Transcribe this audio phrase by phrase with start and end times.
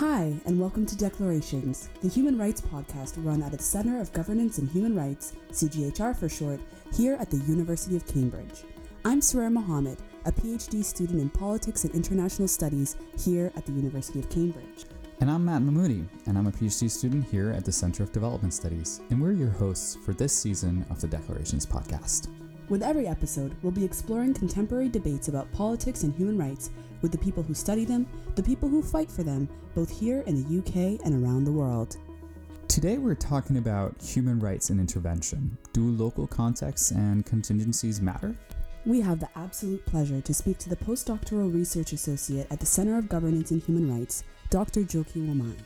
[0.00, 4.10] Hi, and welcome to Declarations, the human rights podcast run out at the Center of
[4.14, 6.58] Governance and Human Rights, CGHR for short,
[6.94, 8.64] here at the University of Cambridge.
[9.04, 14.20] I'm Sarer Mohammed, a PhD student in politics and international studies here at the University
[14.20, 14.86] of Cambridge.
[15.20, 18.54] And I'm Matt Mahmoudi, and I'm a PhD student here at the Center of Development
[18.54, 22.28] Studies, and we're your hosts for this season of the Declarations podcast.
[22.70, 26.70] With every episode, we'll be exploring contemporary debates about politics and human rights
[27.02, 28.06] with the people who study them,
[28.36, 31.96] the people who fight for them, both here in the UK and around the world.
[32.68, 35.58] Today, we're talking about human rights and intervention.
[35.72, 38.36] Do local contexts and contingencies matter?
[38.86, 42.96] We have the absolute pleasure to speak to the postdoctoral research associate at the Center
[42.96, 44.82] of Governance and Human Rights, Dr.
[44.82, 45.56] Njoki Wamai.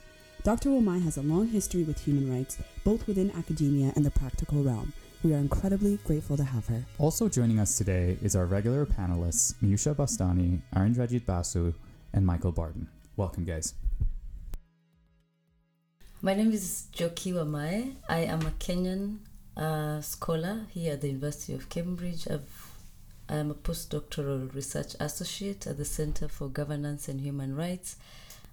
[0.42, 0.70] Dr.
[0.70, 4.94] Wamai has a long history with human rights, both within academia and the practical realm.
[5.24, 6.84] We are incredibly grateful to have her.
[6.98, 11.72] Also joining us today is our regular panelists, Miyusha Bastani, Arindrajit Basu,
[12.12, 12.88] and Michael Barton.
[13.16, 13.72] Welcome, guys.
[16.20, 17.94] My name is Njoki Wamai.
[18.06, 19.20] I am a Kenyan
[19.56, 22.28] uh, scholar here at the University of Cambridge.
[22.30, 22.70] I've,
[23.26, 27.96] I am a postdoctoral research associate at the Center for Governance and Human Rights.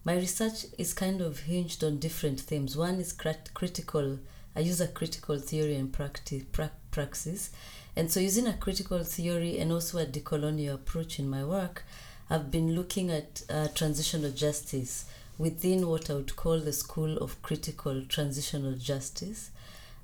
[0.05, 2.77] My research is kind of hinged on different themes.
[2.77, 4.19] One is crat- critical
[4.55, 7.49] I use a critical theory and practice.
[7.95, 11.83] And so, using a critical theory and also a decolonial approach in my work,
[12.29, 15.05] I've been looking at uh, transitional justice
[15.37, 19.51] within what I would call the school of critical transitional justice,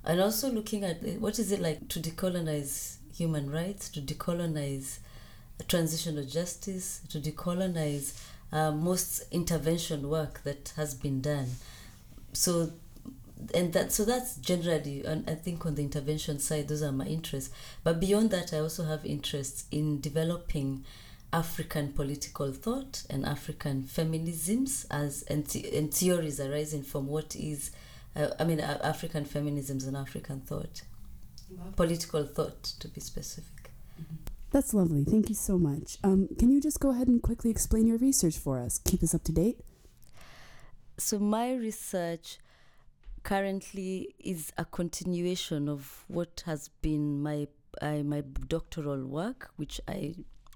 [0.04, 5.00] and also looking at what is it like to decolonize human rights, to decolonize
[5.68, 8.20] transitional justice, to decolonize
[8.52, 11.48] uh, most intervention work that has been done.
[12.34, 12.72] So
[13.54, 17.06] and that so that's generally and i think on the intervention side those are my
[17.06, 17.54] interests.
[17.84, 20.84] But beyond that i also have interests in developing
[21.34, 27.72] african political thought and african feminisms as and, and theories arising from what is
[28.16, 30.82] uh, i mean uh, african feminisms and african thought.
[31.78, 33.72] Political thought to be specific.
[34.02, 34.16] Mm-hmm.
[34.52, 35.06] that's lovely.
[35.06, 35.98] Thank you so much.
[36.04, 38.80] Um, can you just go ahead and quickly explain your research for us?
[38.84, 39.60] Keep us up to date.
[40.98, 42.40] So my research
[43.28, 47.46] currently is a continuation of what has been my
[47.82, 50.16] uh, my doctoral work, which I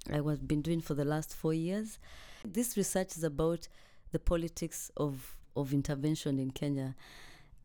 [0.10, 2.00] I was been doing for the last four years.
[2.46, 3.68] This research is about
[4.14, 6.96] the politics of of intervention in Kenya,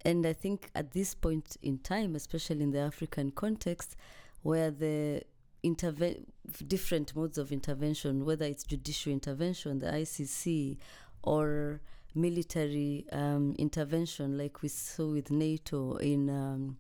[0.05, 3.95] and I think at this point in time, especially in the African context,
[4.43, 5.23] where the
[5.63, 6.25] interve-
[6.67, 10.79] different modes of intervention, whether it's judicial intervention, the ICC,
[11.23, 11.81] or
[12.17, 16.79] military um, intervention, like we saw with NATO in um,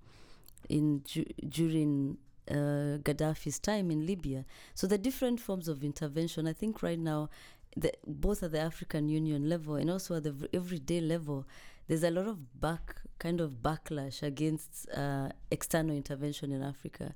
[0.68, 2.18] in ju- during
[2.50, 4.44] uh, Gaddafi's time in Libya.
[4.74, 7.28] So the different forms of intervention, I think right now,
[7.76, 11.46] the, both at the African Union level and also at the everyday level,
[11.88, 17.14] there's a lot of back kind of backlash against uh, external intervention in Africa,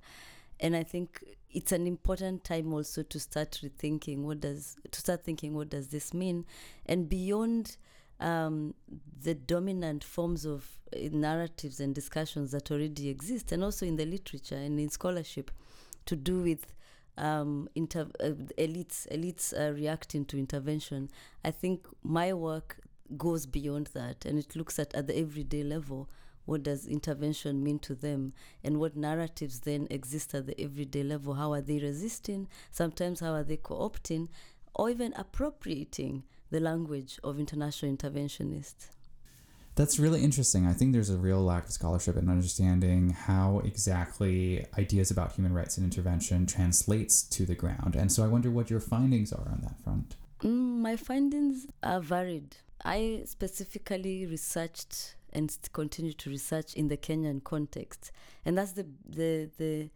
[0.60, 5.24] and I think it's an important time also to start rethinking what does to start
[5.24, 6.44] thinking what does this mean,
[6.86, 7.76] and beyond
[8.20, 8.74] um,
[9.22, 14.06] the dominant forms of uh, narratives and discussions that already exist, and also in the
[14.06, 15.50] literature and in scholarship,
[16.06, 16.66] to do with
[17.18, 21.10] um, inter- uh, elites elites uh, reacting to intervention.
[21.44, 22.78] I think my work
[23.16, 26.08] goes beyond that, and it looks at at the everyday level.
[26.46, 28.32] What does intervention mean to them,
[28.64, 31.34] and what narratives then exist at the everyday level?
[31.34, 32.48] How are they resisting?
[32.70, 34.28] Sometimes, how are they co-opting,
[34.74, 38.88] or even appropriating the language of international interventionists.
[39.76, 40.66] That's really interesting.
[40.66, 45.54] I think there's a real lack of scholarship and understanding how exactly ideas about human
[45.54, 47.94] rights and intervention translates to the ground.
[47.96, 50.16] And so I wonder what your findings are on that front.
[50.42, 52.56] Mm, my findings are varied.
[52.84, 58.10] I specifically researched and continue to research in the Kenyan context.
[58.44, 59.90] And that's the the the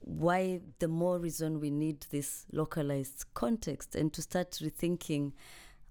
[0.00, 5.32] why the more reason we need this localized context and to start rethinking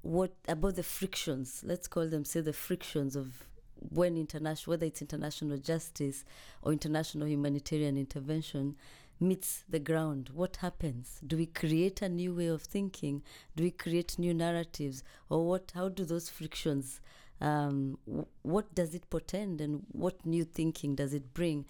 [0.02, 1.64] what about the frictions?
[1.66, 3.46] Let's call them say the frictions of
[3.90, 6.24] when international whether it's international justice
[6.62, 8.76] or international humanitarian intervention
[9.20, 11.20] meets the ground what happens?
[11.26, 13.22] Do we create a new way of thinking?
[13.56, 15.04] Do we create new narratives?
[15.30, 17.00] Or what how do those frictions
[17.42, 17.98] um,
[18.44, 21.66] what does it portend and what new thinking does it bring?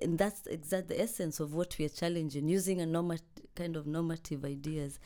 [0.00, 3.22] And that's exactly the essence of what we are challenging using a normat-
[3.54, 4.98] kind of normative ideas.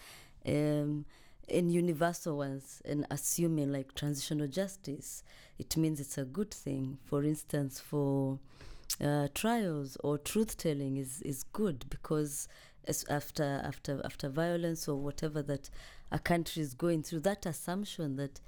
[0.44, 1.05] Um,
[1.50, 5.23] and universal ones and assuming like transitional justice
[5.58, 8.38] it means it's a good thing for instance for
[9.02, 12.49] uh, trials or truth telling is is good because
[13.08, 15.70] after after after violence or whatever that
[16.11, 18.41] a country is going through that assumption that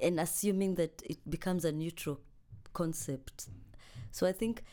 [0.00, 2.20] and assuming that it becomes a neutral
[2.72, 3.48] concept.
[4.10, 4.64] So I think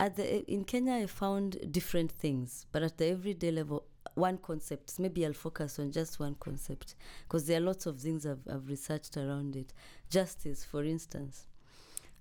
[0.00, 4.98] at the in Kenya I found different things, but at the everyday level, one concept.
[4.98, 6.94] Maybe I'll focus on just one concept
[7.24, 9.72] because there are lots of things I've, I've researched around it.
[10.10, 11.46] Justice, for instance.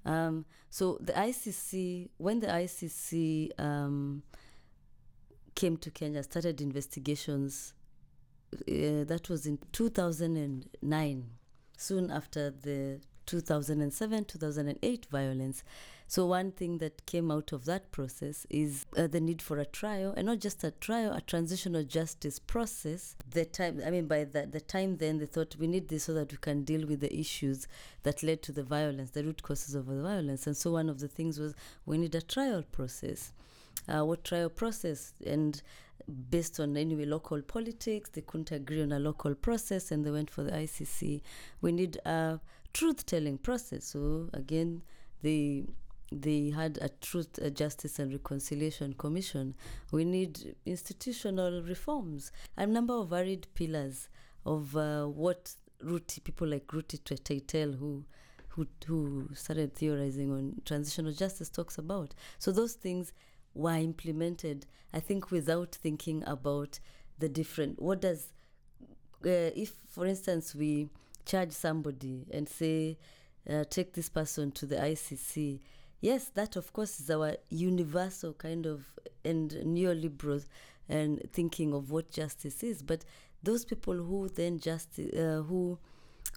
[0.05, 4.23] Um, so the ICC, when the ICC um,
[5.55, 7.73] came to Kenya, started investigations.
[8.53, 11.29] Uh, that was in 2009,
[11.77, 12.99] soon after the
[13.31, 15.63] 2007 2008 violence.
[16.07, 19.65] So, one thing that came out of that process is uh, the need for a
[19.65, 23.15] trial, and not just a trial, a transitional justice process.
[23.29, 26.13] The time, I mean, by the, the time then, they thought we need this so
[26.15, 27.65] that we can deal with the issues
[28.03, 30.45] that led to the violence, the root causes of the violence.
[30.47, 31.55] And so, one of the things was
[31.85, 33.31] we need a trial process.
[33.87, 35.13] Uh, what trial process?
[35.25, 35.61] And
[36.29, 40.29] based on anyway local politics, they couldn't agree on a local process, and they went
[40.29, 41.21] for the ICC.
[41.61, 42.41] We need a
[42.73, 43.85] truth-telling process.
[43.85, 44.81] So again,
[45.21, 45.65] they
[46.11, 49.55] they had a truth, a justice, and reconciliation commission.
[49.91, 52.31] We need institutional reforms.
[52.57, 54.09] A number of varied pillars
[54.45, 55.53] of uh, what
[55.83, 58.03] Ruti people like Ruti Teitel, who
[58.49, 62.13] who who started theorizing on transitional justice, talks about.
[62.39, 63.13] So those things
[63.53, 64.65] were implemented.
[64.93, 66.79] I think without thinking about
[67.19, 67.81] the different.
[67.81, 68.33] What does
[69.25, 70.89] uh, if, for instance, we
[71.25, 72.97] charge somebody and say,
[73.49, 75.59] uh, take this person to the ICC.
[75.99, 78.85] Yes, that of course is our universal kind of
[79.23, 80.43] and neoliberal
[80.89, 82.81] and thinking of what justice is.
[82.81, 83.05] But
[83.43, 85.79] those people who then just uh, who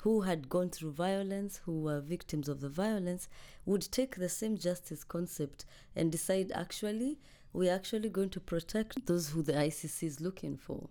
[0.02, 3.28] who had gone through violence, who were victims of the violence,
[3.64, 5.64] would take the same justice concept
[5.94, 7.18] and decide actually
[7.52, 10.88] we're actually going to protect those who the ICC is looking for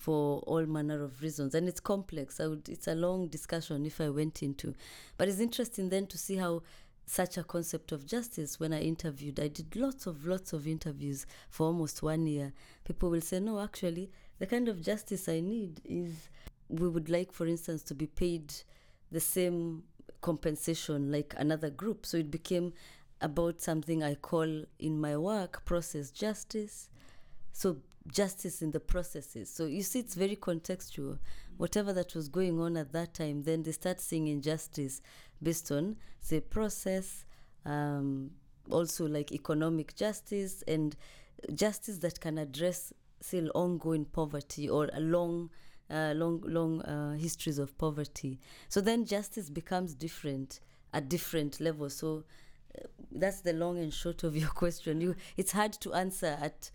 [0.00, 1.54] for all manner of reasons.
[1.54, 2.40] And it's complex.
[2.40, 4.74] I would, it's a long discussion if i went into.
[5.18, 6.62] But it's interesting then to see how
[7.04, 11.26] such a concept of justice when i interviewed i did lots of lots of interviews
[11.48, 12.52] for almost one year.
[12.84, 16.28] People will say no actually the kind of justice i need is
[16.68, 18.54] we would like for instance to be paid
[19.10, 19.82] the same
[20.20, 22.06] compensation like another group.
[22.06, 22.72] So it became
[23.20, 26.88] about something i call in my work process justice.
[27.52, 29.52] So justice in the processes.
[29.52, 31.18] So you see, it's very contextual.
[31.56, 35.00] Whatever that was going on at that time, then they start seeing injustice
[35.42, 35.96] based on,
[36.28, 37.24] the process,
[37.64, 38.30] um,
[38.70, 40.96] also like economic justice and
[41.54, 45.50] justice that can address still ongoing poverty or a long,
[45.90, 48.38] uh, long, long uh, histories of poverty.
[48.68, 50.60] So then justice becomes different
[50.92, 51.96] at different levels.
[51.96, 52.24] So
[52.78, 55.00] uh, that's the long and short of your question.
[55.00, 56.70] You, it's hard to answer at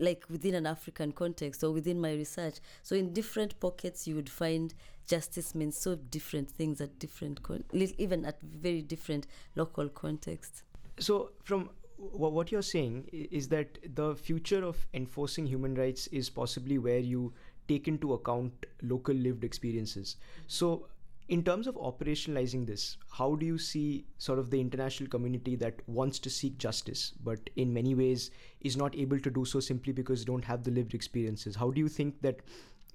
[0.00, 2.56] like within an African context or within my research.
[2.82, 4.74] So in different pockets, you would find
[5.06, 10.62] justice means so different things at different, con- even at very different local contexts.
[10.98, 16.78] So from what you're saying is that the future of enforcing human rights is possibly
[16.78, 17.32] where you
[17.68, 20.16] take into account local lived experiences.
[20.46, 20.86] So
[21.30, 25.76] in terms of operationalizing this, how do you see sort of the international community that
[25.86, 28.32] wants to seek justice, but in many ways
[28.62, 31.54] is not able to do so simply because they don't have the lived experiences?
[31.54, 32.40] How do you think that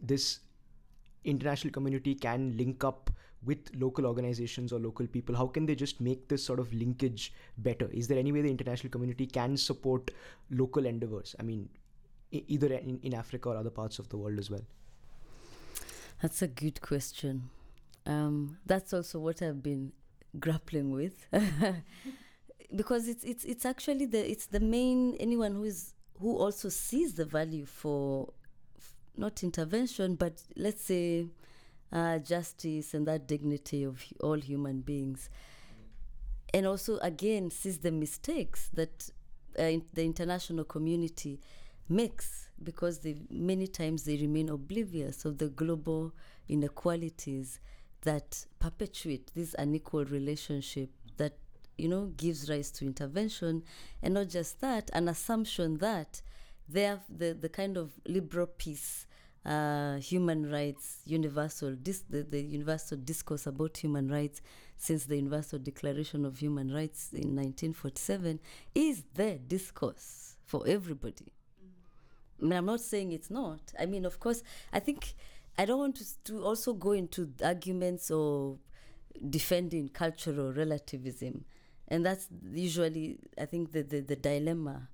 [0.02, 0.40] this
[1.24, 3.10] international community can link up
[3.46, 5.34] with local organizations or local people?
[5.34, 7.90] How can they just make this sort of linkage better?
[7.94, 10.12] Is there any way the international community can support
[10.52, 11.38] local endeavors?
[11.40, 11.70] I mean,
[12.32, 14.66] either in, in Africa or other parts of the world as well?
[16.22, 17.50] That's a good question.
[18.06, 19.92] Um, that's also what I've been
[20.40, 21.26] grappling with,
[22.76, 27.16] because it's it's it's actually the it's the main anyone who is who also sees
[27.16, 28.32] the value for
[28.78, 31.26] f- not intervention, but let's say
[31.92, 35.30] uh, justice and that dignity of all human beings,
[36.54, 39.10] and also again sees the mistakes that
[39.60, 41.40] uh, in the international community
[41.90, 46.12] makes because they many times they remain oblivious of the global
[46.48, 47.60] inequalities
[48.06, 51.34] that perpetuate this unequal relationship that
[51.78, 53.64] you know gives rise to intervention
[54.02, 56.22] and not just that an assumption that
[56.70, 59.06] there the, the kind of liberal peace
[59.46, 64.42] uh, human rights universal dis- the, the universal discourse about human rights
[64.78, 68.40] since the universal declaration of human rights in 1947
[68.74, 71.32] is the discourse for everybody
[72.42, 73.60] I mean, I'm not saying it's not.
[73.80, 74.44] I mean, of course,
[74.74, 75.14] I think
[75.58, 78.58] I don't want to, to also go into arguments or
[79.30, 81.46] defending cultural relativism.
[81.88, 84.90] And that's usually, I think, the, the, the dilemma.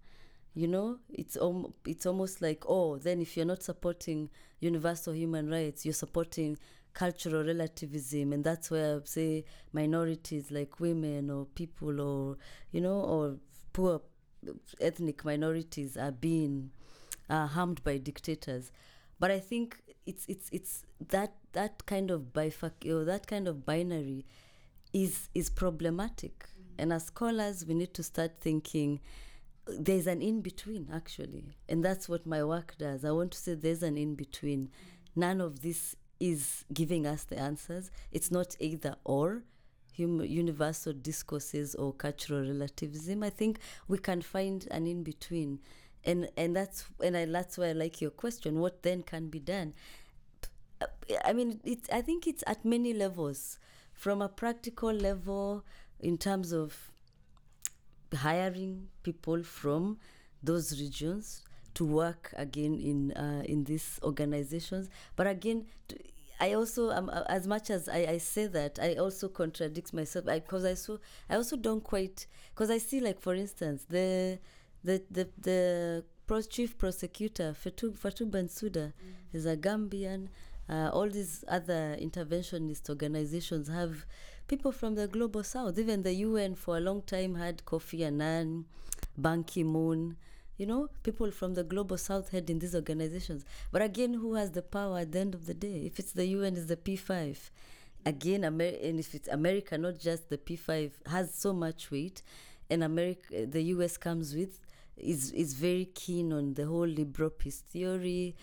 [0.53, 5.49] You know, it's, om- it's almost like, oh, then if you're not supporting universal human
[5.49, 6.57] rights, you're supporting
[6.93, 12.37] cultural relativism, and that's where say minorities like women or people or
[12.73, 13.37] you know or
[13.71, 14.01] poor
[14.79, 16.71] ethnic minorities are being
[17.29, 18.71] uh, harmed by dictators.
[19.21, 23.63] But I think it's it's it's that that kind of bifurc or that kind of
[23.63, 24.25] binary
[24.93, 26.39] is is problematic.
[26.39, 26.81] Mm-hmm.
[26.81, 28.99] And as scholars, we need to start thinking
[29.67, 33.05] there's an in between actually, and that's what my work does.
[33.05, 34.61] I want to say there's an in between.
[34.61, 35.19] Mm-hmm.
[35.19, 37.91] None of this is giving us the answers.
[38.11, 39.43] It's not either or
[39.95, 43.21] universal discourses or cultural relativism.
[43.21, 45.59] I think we can find an in between,
[46.03, 48.59] and and that's and I, that's why I like your question.
[48.59, 49.73] What then can be done?
[51.25, 53.59] I mean, it's I think it's at many levels,
[53.93, 55.63] from a practical level
[55.99, 56.91] in terms of
[58.15, 59.97] hiring people from
[60.43, 61.43] those regions
[61.73, 64.89] to work again in uh, in these organizations.
[65.15, 65.65] But again,
[66.39, 70.65] I also um, as much as I, I say that I also contradict myself because
[70.65, 74.39] I, I so I also don't quite because I see like for instance the
[74.83, 78.93] the the the pros, chief prosecutor Fatou Fatou Bensouda mm.
[79.33, 80.27] is a Gambian.
[80.69, 84.05] Uh, all these other interventionist organizations have
[84.47, 85.77] people from the global south.
[85.77, 88.65] Even the UN for a long time had Kofi Annan,
[89.17, 90.15] Ban Ki Moon
[90.61, 93.43] you know, people from the global south head in these organizations.
[93.71, 95.81] But again, who has the power at the end of the day?
[95.87, 97.35] If it's the UN, it's the P5.
[98.05, 102.21] Again, Amer- and if it's America, not just the P5, has so much weight,
[102.69, 104.59] and America, the US comes with,
[105.01, 108.35] is is very keen on the whole liberal peace theory,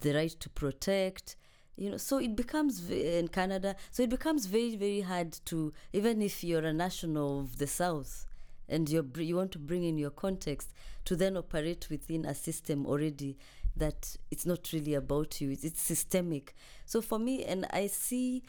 [0.00, 1.36] the right to protect.
[1.76, 3.76] You know, so it becomes in Canada.
[3.90, 8.26] So it becomes very, very hard to even if you're a national of the South
[8.68, 10.72] and you you want to bring in your context
[11.04, 13.36] to then operate within a system already
[13.76, 16.54] that it's not really about you it's, it's systemic
[16.84, 18.42] so for me and i see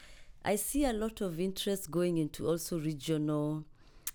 [0.45, 3.63] i see a lot of interest going into also regional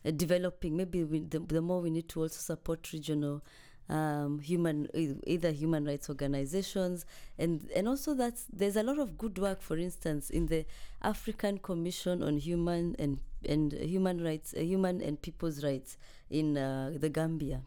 [0.05, 0.77] developing.
[0.77, 3.43] Maybe we, the, the more we need to also support regional
[3.89, 4.87] um, human
[5.27, 7.05] either human rights organizations.
[7.39, 10.67] And and also that's there's a lot of good work for instance in the
[11.03, 15.97] African Commission on Human and and Human Rights uh, Human and People's Rights
[16.31, 17.63] in uh, the Gambia.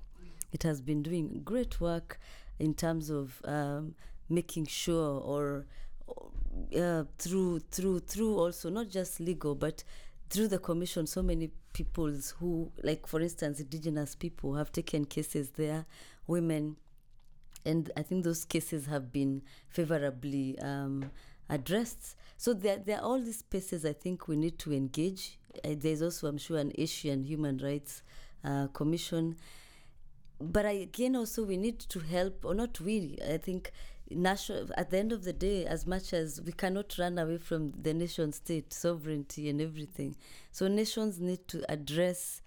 [0.52, 2.20] It has been doing great work
[2.60, 3.96] in terms of um,
[4.30, 5.66] making sure or
[6.78, 9.84] uh, through through through also not just legal but
[10.32, 15.52] through the commission so many peoples who like for instance indigenous people have taken cases
[15.52, 15.86] there
[16.28, 16.78] women.
[17.66, 21.12] And I think those cases have been favorably um,
[21.50, 22.16] addressed.
[22.38, 25.38] So there, there are all these spaces I think we need to engage.
[25.64, 28.02] Uh, there's also, I'm sure, an Asian Human Rights
[28.44, 29.36] uh, Commission.
[30.40, 33.72] But again, also, we need to help, or not we, I think
[34.16, 37.72] national at the end of the day as much as we cannot run away from
[37.82, 40.16] the nation state sovereignty and everything
[40.52, 42.42] so nations need to address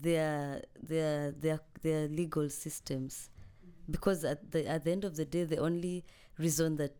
[0.00, 3.30] their their their their legal systems.
[3.90, 6.04] Because at the at the end of the day the only
[6.38, 6.94] reason that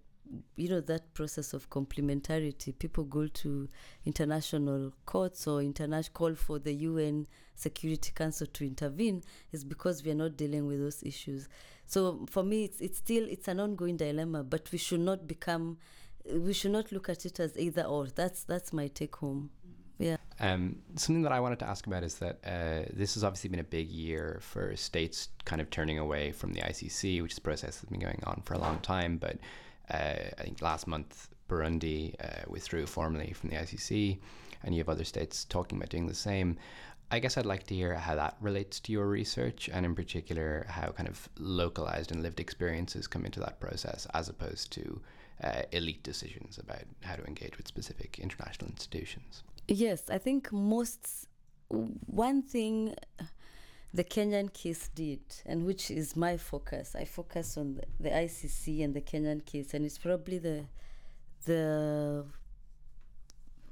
[0.56, 3.68] you know that process of complementarity people go to
[4.04, 10.10] international courts or international call for the UN Security Council to intervene is because we
[10.10, 11.48] are not dealing with those issues
[11.86, 15.78] so for me it's it's still it's an ongoing dilemma but we should not become
[16.32, 19.50] we should not look at it as either or that's that's my take home
[19.98, 20.16] yeah.
[20.40, 23.60] Um, something that I wanted to ask about is that uh, this has obviously been
[23.60, 27.42] a big year for states kind of turning away from the ICC, which is a
[27.42, 29.16] process that's been going on for a long time.
[29.16, 29.38] But
[29.90, 34.18] I think last month Burundi uh, withdrew formally from the ICC,
[34.64, 36.58] and you have other states talking about doing the same.
[37.10, 40.66] I guess I'd like to hear how that relates to your research, and in particular,
[40.68, 45.00] how kind of localized and lived experiences come into that process, as opposed to
[45.44, 49.44] uh, elite decisions about how to engage with specific international institutions.
[49.68, 51.28] Yes, I think most
[51.68, 52.94] one thing
[53.96, 56.94] the Kenyan case did, and which is my focus.
[56.94, 60.64] I focus on the, the ICC and the Kenyan case, and it's probably the
[61.46, 62.26] the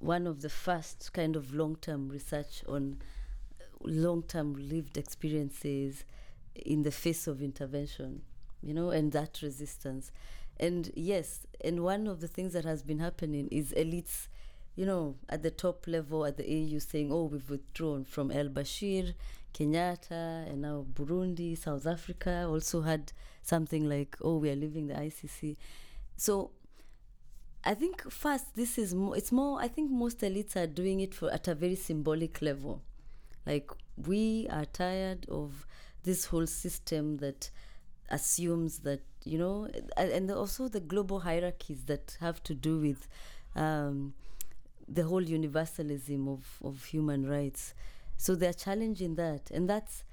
[0.01, 3.03] one of the first kind of long-term research on
[3.83, 6.05] long-term lived experiences
[6.55, 8.23] in the face of intervention,
[8.63, 10.11] you know, and that resistance.
[10.59, 14.29] And yes, and one of the things that has been happening is elites
[14.77, 18.49] you know, at the top level at the AU saying, oh, we've withdrawn from El
[18.49, 19.15] Bashir,
[19.55, 24.95] Kenyatta, and now Burundi, South Africa also had something like, oh, we are leaving the
[24.95, 25.57] ICC.
[26.17, 26.51] So
[27.65, 31.15] I think first, this is more, it's more, I think most elites are doing it
[31.15, 32.83] for at a very symbolic level.
[33.47, 35.67] Like, we are tired of
[36.03, 37.51] this whole system that
[38.11, 43.09] assumes that, you know, and also the global hierarchies that have to do with
[43.57, 44.15] um,
[44.87, 47.75] the whole universalism of, of human rights.
[48.17, 50.05] So they're challenging that, and that's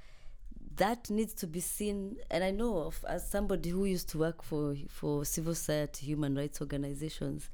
[0.78, 2.18] that needs to be seen.
[2.30, 6.36] And I know of as somebody who used to work for for civil society human
[6.36, 7.50] rights organizations,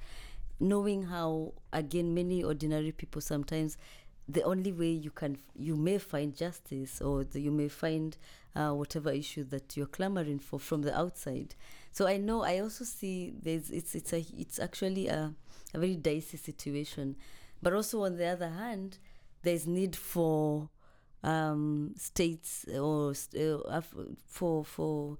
[0.59, 3.77] knowing how again many ordinary people sometimes
[4.29, 8.17] the only way you can you may find justice or the, you may find
[8.55, 11.55] uh, whatever issue that you're clamoring for from the outside
[11.91, 15.33] so i know i also see there's it's it's a it's actually a,
[15.73, 17.15] a very dicey situation
[17.61, 18.97] but also on the other hand
[19.47, 20.69] there's need for
[21.23, 23.81] um, states or uh,
[24.27, 25.17] for for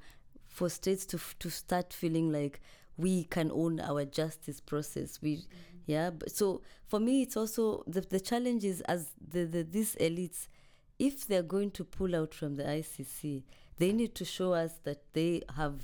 [0.48, 2.60] for states to to start feeling like
[2.98, 5.46] we can own our justice process we mm-hmm.
[5.86, 9.96] yeah but so for me it's also the, the challenge is as the, the these
[9.96, 10.50] elites
[11.00, 13.44] if they're going to pull out from the ICC
[13.78, 15.82] they need to show us that they have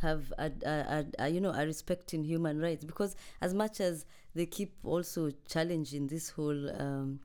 [0.00, 4.06] have a, a, a, you know a respect in human rights because as much as
[4.34, 7.20] they keep also challenging this whole um,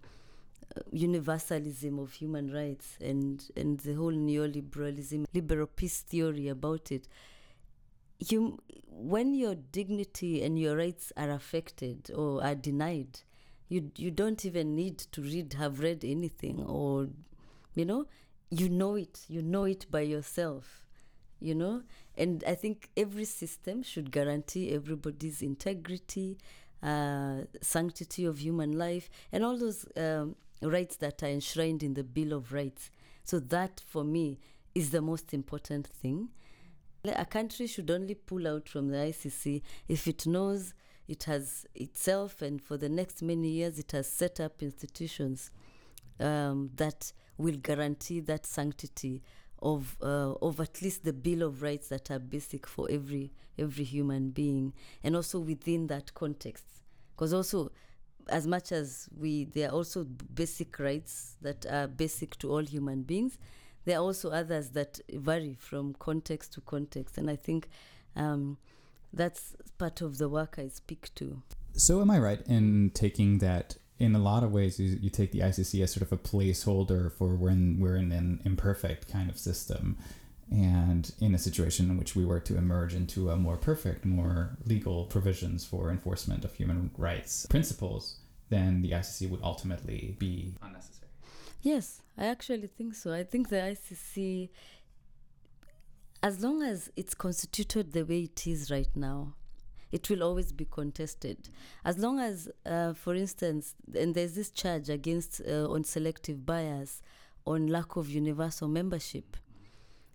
[0.92, 7.08] universalism of human rights and and the whole neoliberalism liberal peace theory about it
[8.20, 13.20] you when your dignity and your rights are affected or are denied
[13.70, 17.08] you you don't even need to read have read anything or
[17.76, 18.06] you know
[18.50, 20.84] you know it you know it by yourself
[21.44, 21.84] you know?
[22.18, 26.38] And i think every system should guarantee everybody's integrity
[26.82, 32.04] uh, sanctity of human life and all those um, rights that are enshrined in the
[32.04, 32.90] bill of rights.
[33.24, 34.40] So that for me
[34.76, 36.30] is the most important thing.
[37.06, 40.74] A country should only pull out from the ICC if it knows
[41.08, 45.52] it has itself and for the next many years it has set up institutions
[46.20, 49.22] um, that will guarantee that sanctity
[49.62, 53.84] of uh, of at least the bill of rights that are basic for every every
[53.84, 56.66] human being and also within that context.
[57.16, 57.72] Because also
[58.30, 63.04] as much as we there are also basic rights that are basic to all human
[63.04, 63.38] beings
[63.86, 67.70] there are also others that vary from context to context, and I think
[68.16, 68.58] um,
[69.12, 71.42] that's part of the work I speak to.
[71.74, 73.78] So, am I right in taking that?
[74.00, 77.12] In a lot of ways, you, you take the ICC as sort of a placeholder
[77.12, 79.98] for when we're in an imperfect kind of system,
[80.52, 84.58] and in a situation in which we were to emerge into a more perfect, more
[84.66, 88.18] legal provisions for enforcement of human rights principles,
[88.50, 91.10] then the ICC would ultimately be unnecessary.
[91.62, 93.14] Yes, I actually think so.
[93.14, 94.50] I think the ICC,
[96.22, 99.36] as long as it's constituted the way it is right now,
[99.94, 101.50] it will always be contested.
[101.86, 107.02] As long as, uh, for instance, and there's this charge against uh, on selective bias,
[107.46, 109.38] on lack of universal membership,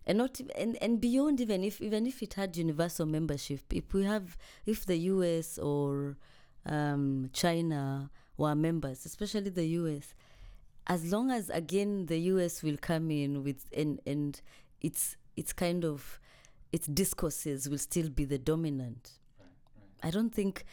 [0.09, 4.05] and not and, and beyond even if even if it had universal membership, if we
[4.05, 5.59] have if the U.S.
[5.59, 6.17] or
[6.67, 10.15] um, China were members, especially the U.S
[10.89, 14.41] as long as again the US will come in with and and
[14.81, 16.19] its its kind of
[16.73, 19.13] its discourses will still be the dominant.
[19.39, 20.09] Right, right.
[20.09, 20.65] I don't think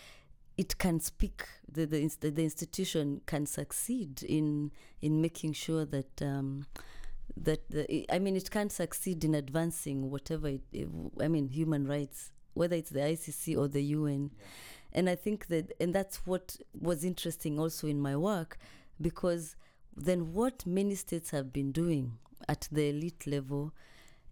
[0.57, 4.71] it can speak the, the the institution can succeed in
[5.01, 6.65] in making sure that um,
[7.37, 10.61] that the, I mean it can't succeed in advancing whatever it,
[11.19, 14.45] I mean human rights whether it's the ICC or the UN yeah.
[14.93, 18.57] and I think that and that's what was interesting also in my work
[19.01, 19.55] because
[19.95, 22.17] then what many states have been doing
[22.47, 23.73] at the elite level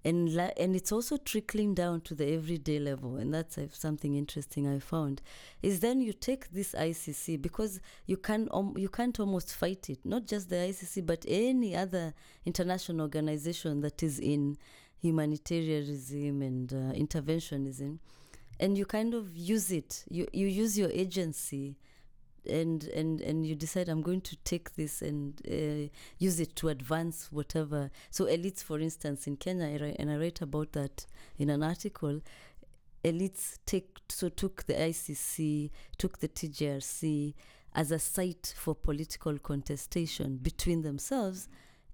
[0.05, 4.67] and and it's also trickling down to the everyday level and that's uh, something interesting
[4.67, 5.21] i found
[5.61, 9.99] is then you take this icc because you can um, you can't almost fight it.
[10.03, 12.13] Not just the icc but any other
[12.45, 14.57] international organization that is in
[15.01, 17.99] humanitarianism and uh, interventionism
[18.59, 20.03] and you kind of use it.
[20.09, 21.75] You you use your agency
[22.47, 26.69] and and and you decide i'm going to take this and uh, use it to
[26.69, 27.89] advance whatever.
[28.11, 29.65] So elites for instance in kenya
[29.99, 31.05] and i write about that
[31.37, 32.21] in an article
[33.03, 37.33] elites take so took the icc took the tjrc
[37.73, 41.47] as a site for political contestation between themselves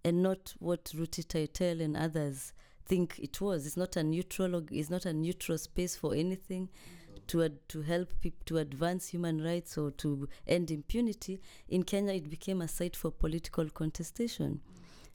[0.03, 2.53] and not what ruti teitel and others
[2.85, 3.67] think it was.
[3.67, 6.67] It's not a neutral it's not a neutral space for anything.
[6.67, 6.98] mm-hmm
[7.29, 12.13] to ad- to help people to advance human rights or to end impunity in Kenya
[12.13, 14.59] it became a site for political contestation.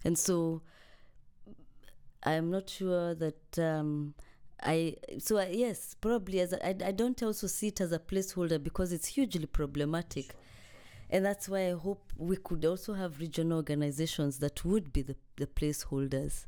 [0.04, 0.62] And so
[2.22, 4.14] I'm not sure that um,
[4.62, 7.98] I so I, yes probably as a, I, I don't also see it as a
[7.98, 10.34] placeholder because it's hugely problematic.
[11.10, 15.16] And that's why I hope we could also have regional organizations that would be the,
[15.36, 16.46] the placeholders.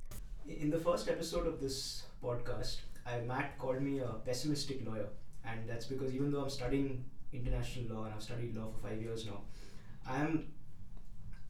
[0.49, 5.09] In the first episode of this podcast I, Matt called me a pessimistic lawyer
[5.47, 9.01] and that's because even though I'm studying international law and I've studied law for five
[9.01, 9.43] years now,
[10.09, 10.47] I am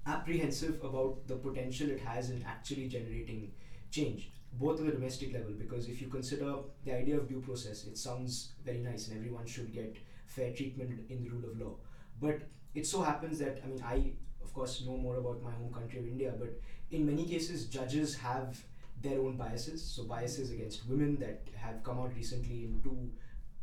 [0.06, 3.50] apprehensive about the potential it has in actually generating
[3.90, 5.52] change, both at the domestic level.
[5.58, 6.54] Because if you consider
[6.84, 11.00] the idea of due process, it sounds very nice and everyone should get fair treatment
[11.08, 11.74] in the rule of law.
[12.20, 12.42] But
[12.74, 15.98] it so happens that, I mean, I, of course, know more about my home country
[15.98, 18.62] of India, but in many cases, judges have
[19.02, 19.82] their own biases.
[19.82, 23.10] So, biases against women that have come out recently in two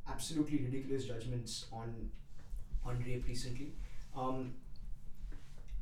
[0.08, 2.10] absolutely ridiculous judgments on
[2.86, 3.74] on rape recently.
[4.16, 4.54] Um,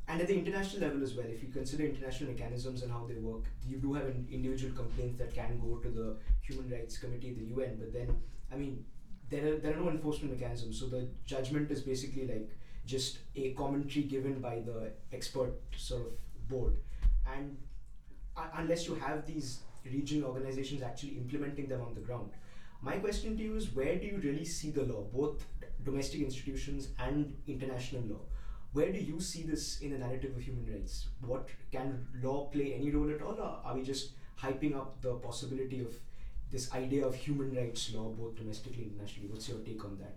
[0.08, 3.14] and at the international level as well, if you consider international mechanisms and how they
[3.14, 7.44] work, you do have individual complaints that can go to the Human Rights Committee, the
[7.54, 7.76] UN.
[7.78, 8.16] But then,
[8.52, 8.84] I mean,
[9.30, 10.78] there are there are no enforcement mechanisms.
[10.78, 12.50] So the judgment is basically like
[12.84, 16.76] just a commentary given by the expert sort of board,
[17.34, 17.56] and
[18.36, 22.30] uh, unless you have these regional organizations actually implementing them on the ground.
[22.82, 25.46] My question to you is where do you really see the law, both
[25.84, 28.20] domestic institutions and international law?
[28.72, 31.06] Where do you see this in the narrative of human rights?
[31.20, 35.14] What can law play any role at all, or are we just hyping up the
[35.14, 35.94] possibility of
[36.50, 39.28] this idea of human rights law, both domestically and internationally?
[39.30, 40.16] What's your take on that?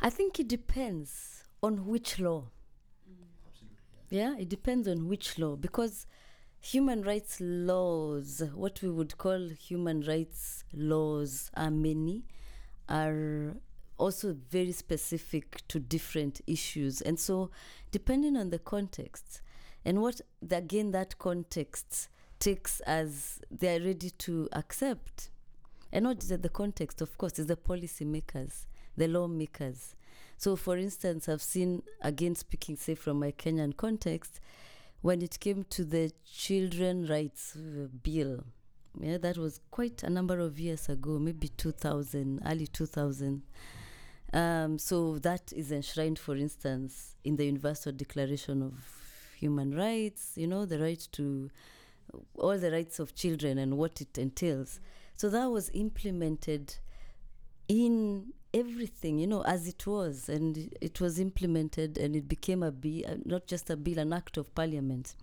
[0.00, 2.44] I think it depends on which law.
[3.06, 3.26] Mm.
[4.08, 6.06] Yeah, it depends on which law because
[6.60, 12.24] human rights laws, what we would call human rights laws, are many,
[12.88, 13.56] are
[13.98, 17.00] also very specific to different issues.
[17.00, 17.50] And so,
[17.90, 19.40] depending on the context,
[19.84, 20.20] and what,
[20.50, 25.30] again, that context takes as they are ready to accept.
[25.92, 29.94] And not just the context, of course, is the policy makers, the lawmakers.
[30.36, 34.40] So, for instance, I've seen, again, speaking, say, from my Kenyan context,
[35.02, 38.44] when it came to the children rights uh, bill,
[39.00, 43.42] yeah, that was quite a number of years ago, maybe 2000, early 2000.
[44.32, 48.74] Um, so that is enshrined, for instance, in the Universal Declaration of
[49.38, 51.50] Human Rights, you know, the right to
[52.34, 54.80] all the rights of children and what it entails.
[55.16, 56.76] So that was implemented
[57.68, 62.70] in everything, you know, as it was, and it was implemented and it became a
[62.70, 65.14] bill, uh, not just a bill, an act of parliament.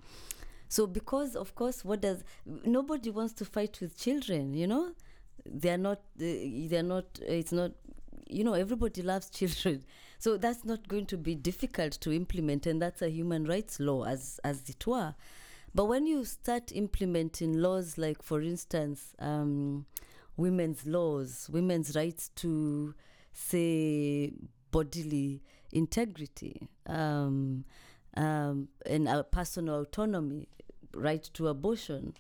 [0.70, 4.92] So, because of course, what does nobody wants to fight with children, you know?
[5.46, 7.72] They're not, they're not, it's not,
[8.30, 9.84] you know, everybody loves children.
[10.20, 14.04] So, that's not going to be difficult to implement, and that's a human rights law,
[14.04, 15.14] as, as it were.
[15.76, 19.86] But when you start implementing laws like, for instance, um,
[20.36, 22.96] women's laws, women's rights to,
[23.38, 24.34] say,
[24.72, 27.64] bodily integrity, um,
[28.16, 30.48] um, and our personal autonomy,
[30.94, 32.16] right to abortion,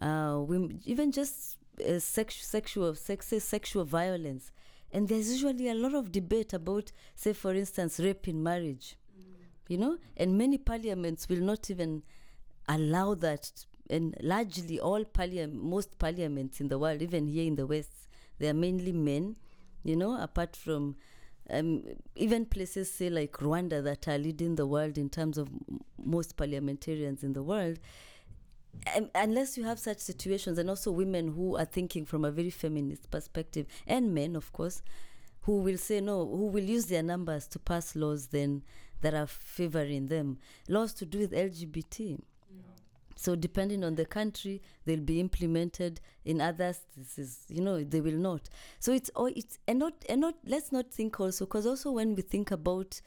[0.00, 4.50] uh, women, even just uh, sex, sexual, sex, sexual violence.
[4.90, 9.24] And there's usually a lot of debate about, say, for instance, rape in marriage, mm.
[9.68, 12.02] you know, and many parliaments will not even
[12.68, 13.50] allow that.
[13.90, 18.48] And largely, all parliament, most parliaments in the world, even here in the West, they
[18.48, 19.36] are mainly men,
[19.84, 20.96] you know, apart from
[21.50, 21.82] um,
[22.16, 26.36] even places say like Rwanda that are leading the world in terms of m- most
[26.36, 27.78] parliamentarians in the world.
[28.96, 32.50] Um, unless you have such situations, and also women who are thinking from a very
[32.50, 34.82] feminist perspective, and men, of course,
[35.42, 38.62] who will say no, who will use their numbers to pass laws then
[39.02, 42.20] that are favoring them, laws to do with LGBT.
[43.16, 46.00] So depending on the country, they'll be implemented.
[46.24, 48.48] In others, this is you know they will not.
[48.80, 50.34] So it's all it's and not and not.
[50.46, 53.00] Let's not think also because also when we think about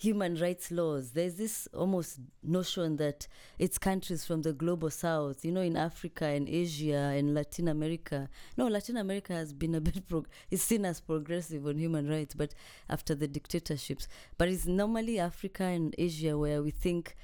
[0.00, 5.52] human rights laws, there's this almost notion that it's countries from the global south, you
[5.52, 8.26] know, in Africa and Asia and Latin America.
[8.56, 12.34] No, Latin America has been a bit prog- is seen as progressive on human rights,
[12.34, 12.54] but
[12.88, 14.08] after the dictatorships.
[14.38, 17.14] But it's normally Africa and Asia where we think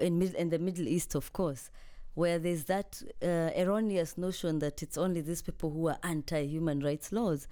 [0.00, 1.70] in, in the Middle East, of course,
[2.14, 7.12] where there's that uh, erroneous notion that it's only these people who are anti-human rights
[7.12, 7.46] laws.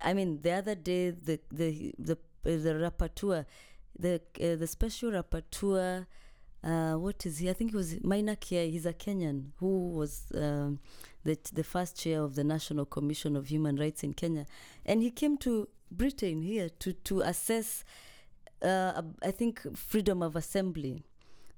[0.00, 3.46] I mean, the other day, the the the uh, the rapporteur,
[3.98, 6.06] the uh, the special rapporteur,
[6.62, 7.50] uh, what is he?
[7.50, 8.36] I think it was Maina.
[8.40, 10.78] He's a Kenyan who was um,
[11.24, 14.46] the the first chair of the National Commission of Human Rights in Kenya,
[14.86, 17.84] and he came to Britain here to to assess.
[18.62, 21.02] Uh, I think freedom of assembly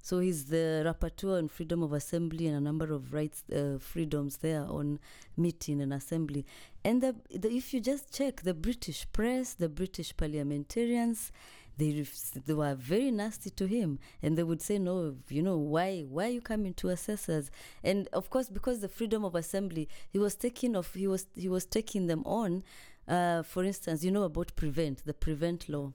[0.07, 4.37] so he's the rapporteur on freedom of assembly and a number of rights, uh, freedoms
[4.37, 4.99] there on
[5.35, 6.45] meeting and assembly.
[6.85, 11.33] And the, the, if you just check the British press, the British parliamentarians,
[11.75, 12.05] they,
[12.45, 13.99] they were very nasty to him.
[14.23, 17.51] And they would say no you know why why are you coming to assess us?
[17.83, 21.49] And of course because the freedom of assembly he was taking off he was he
[21.49, 22.63] was taking them on
[23.09, 25.91] uh, for instance, you know about prevent the prevent law,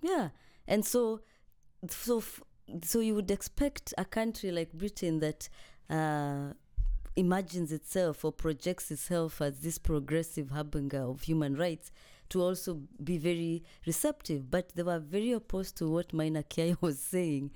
[0.00, 0.28] yeah,
[0.66, 1.20] and so
[1.88, 2.20] so
[2.82, 5.48] so you would expect a country like Britain that
[5.90, 6.52] uh,
[7.16, 11.90] imagines itself or projects itself as this progressive harbinger of human rights
[12.28, 14.50] to also be very receptive.
[14.50, 17.50] But they were very opposed to what Maina Kiai was saying.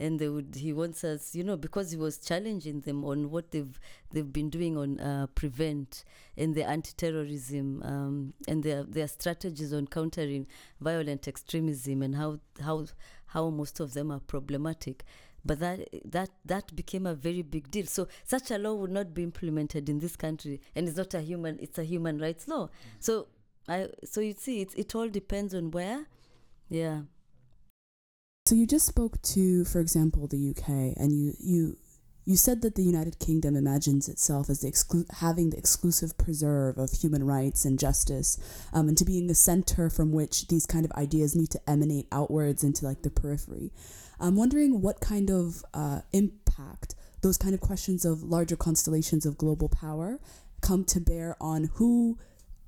[0.00, 3.50] And they would, he wants us, you know, because he was challenging them on what
[3.50, 3.80] they've
[4.12, 6.04] they've been doing on uh, prevent
[6.36, 10.46] and the anti-terrorism um, and their their strategies on countering
[10.80, 12.86] violent extremism and how how
[13.26, 15.04] how most of them are problematic.
[15.44, 17.86] But that that that became a very big deal.
[17.86, 21.20] So such a law would not be implemented in this country, and it's not a
[21.20, 22.70] human; it's a human rights law.
[23.00, 23.28] So
[23.68, 26.06] I so you see, it it all depends on where,
[26.68, 27.02] yeah.
[28.48, 31.76] So you just spoke to, for example, the UK, and you you
[32.24, 36.78] you said that the United Kingdom imagines itself as the exclu- having the exclusive preserve
[36.78, 38.38] of human rights and justice,
[38.72, 42.06] um, and to being the center from which these kind of ideas need to emanate
[42.10, 43.70] outwards into like the periphery.
[44.18, 49.36] I'm wondering what kind of uh, impact those kind of questions of larger constellations of
[49.36, 50.20] global power
[50.62, 52.16] come to bear on who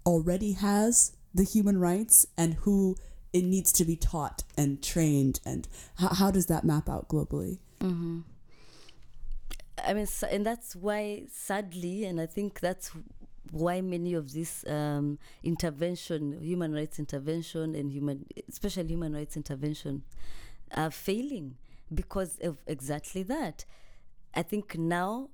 [0.04, 2.96] already has the human rights and who
[3.32, 7.58] it needs to be taught and trained and how, how does that map out globally
[7.80, 8.20] Mm-hmm.
[9.82, 12.90] I mean, s- and that's why, sadly, and I think that's
[13.50, 20.02] why many of this um, intervention, human rights intervention, and human, especially human rights intervention,
[20.74, 21.56] are failing
[21.92, 23.64] because of exactly that.
[24.34, 25.30] I think now,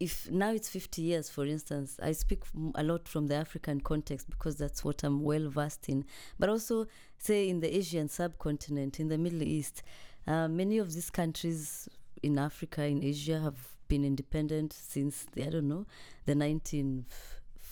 [0.00, 2.42] if now it's 50 years, for instance, I speak
[2.74, 6.04] a lot from the African context because that's what I'm well versed in,
[6.38, 6.86] but also,
[7.18, 9.82] say, in the Asian subcontinent, in the Middle East,
[10.26, 11.88] uh, many of these countries
[12.22, 15.86] in Africa, in Asia, have been independent since I don't know
[16.24, 17.04] the 1950s,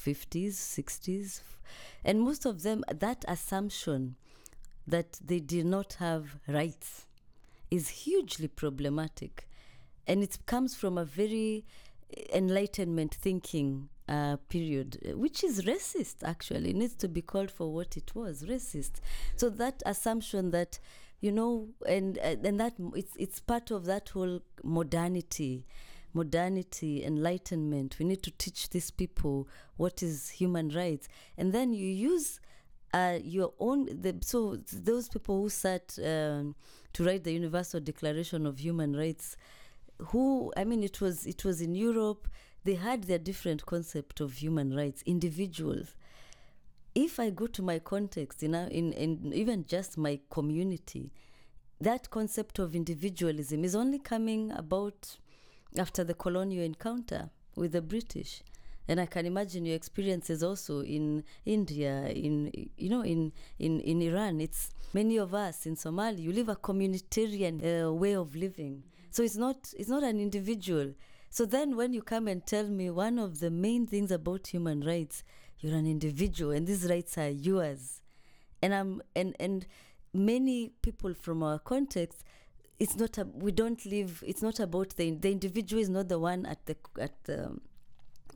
[0.04, 1.40] 60s,
[2.04, 4.16] and most of them that assumption
[4.86, 7.06] that they did not have rights
[7.70, 9.48] is hugely problematic,
[10.06, 11.64] and it comes from a very
[12.32, 16.16] enlightenment thinking uh, period, which is racist.
[16.22, 19.00] Actually, it needs to be called for what it was, racist.
[19.36, 20.78] So that assumption that
[21.22, 25.64] you know, and and that it's it's part of that whole modernity,
[26.12, 27.96] modernity, enlightenment.
[27.98, 32.40] We need to teach these people what is human rights, and then you use
[32.92, 33.86] uh, your own.
[33.86, 36.56] The, so those people who sat um,
[36.92, 39.36] to write the Universal Declaration of Human Rights,
[40.08, 42.28] who I mean, it was it was in Europe.
[42.64, 45.94] They had their different concept of human rights, individuals
[46.94, 51.10] if I go to my context, you know, in, in even just my community,
[51.80, 55.16] that concept of individualism is only coming about
[55.78, 58.42] after the colonial encounter with the British.
[58.88, 64.02] And I can imagine your experiences also in India, in you know, in, in, in
[64.02, 64.40] Iran.
[64.40, 66.18] It's many of us in Somalia.
[66.18, 70.94] You live a communitarian uh, way of living, so it's not it's not an individual.
[71.30, 74.80] So then, when you come and tell me one of the main things about human
[74.80, 75.22] rights,
[75.60, 78.00] you're an individual, and these rights are yours,
[78.60, 79.66] and I'm and and
[80.12, 82.24] many people from our context
[82.78, 86.18] it's not a, we don't live it's not about the the individual is not the
[86.18, 87.56] one at the at the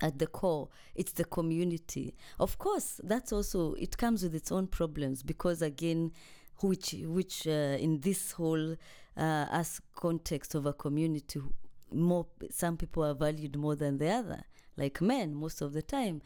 [0.01, 0.69] at the core.
[0.95, 2.15] It's the community.
[2.39, 6.13] Of course that's also it comes with its own problems because again
[6.61, 8.77] which which uh, in this whole
[9.17, 11.41] uh, as context of a community
[11.93, 14.43] more some people are valued more than the other
[14.77, 16.21] like men most of the time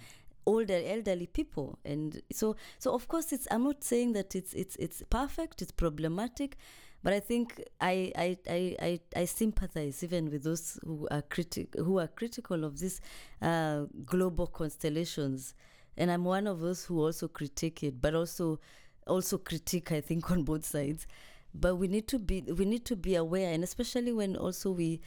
[0.47, 4.75] older elderly people and so so of course it's i'm not saying that it's it's
[4.77, 6.57] it's perfect it's problematic
[7.03, 11.75] but I think I I, I, I, I sympathize even with those who are critic
[11.77, 13.01] who are critical of these
[13.41, 15.55] uh, global constellations,
[15.97, 18.61] and I'm one of those who also critique it, but also
[19.07, 21.07] also critique I think on both sides.
[21.55, 25.01] But we need to be we need to be aware, and especially when also we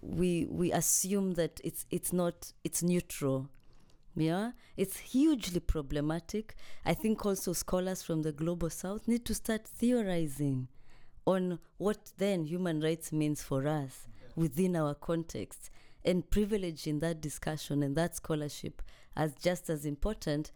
[0.00, 3.48] we we assume that it's it's not it's neutral.
[4.16, 6.56] Yeah, it's hugely problematic.
[6.84, 10.68] I think also scholars from the global south need to start theorizing
[11.26, 15.70] on what then human rights means for us within our context
[16.04, 18.82] and privileging that discussion and that scholarship
[19.16, 20.50] as just as important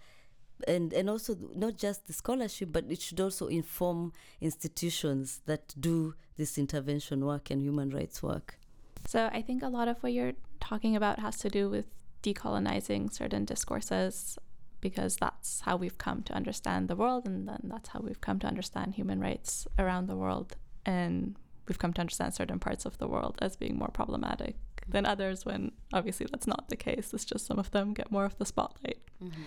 [0.69, 6.15] and and also not just the scholarship but it should also inform institutions that do
[6.37, 8.59] this intervention work and human rights work.
[9.07, 11.87] So I think a lot of what you're talking about has to do with
[12.23, 14.39] decolonizing certain discourses
[14.81, 18.39] because that's how we've come to understand the world and then that's how we've come
[18.39, 20.57] to understand human rights around the world.
[20.85, 21.37] And
[21.69, 25.47] we've come to understand certain parts of the world as being more problematic than others
[25.47, 27.15] when obviously that's not the case.
[27.15, 29.43] It's just some of them get more of the spotlight mm-hmm.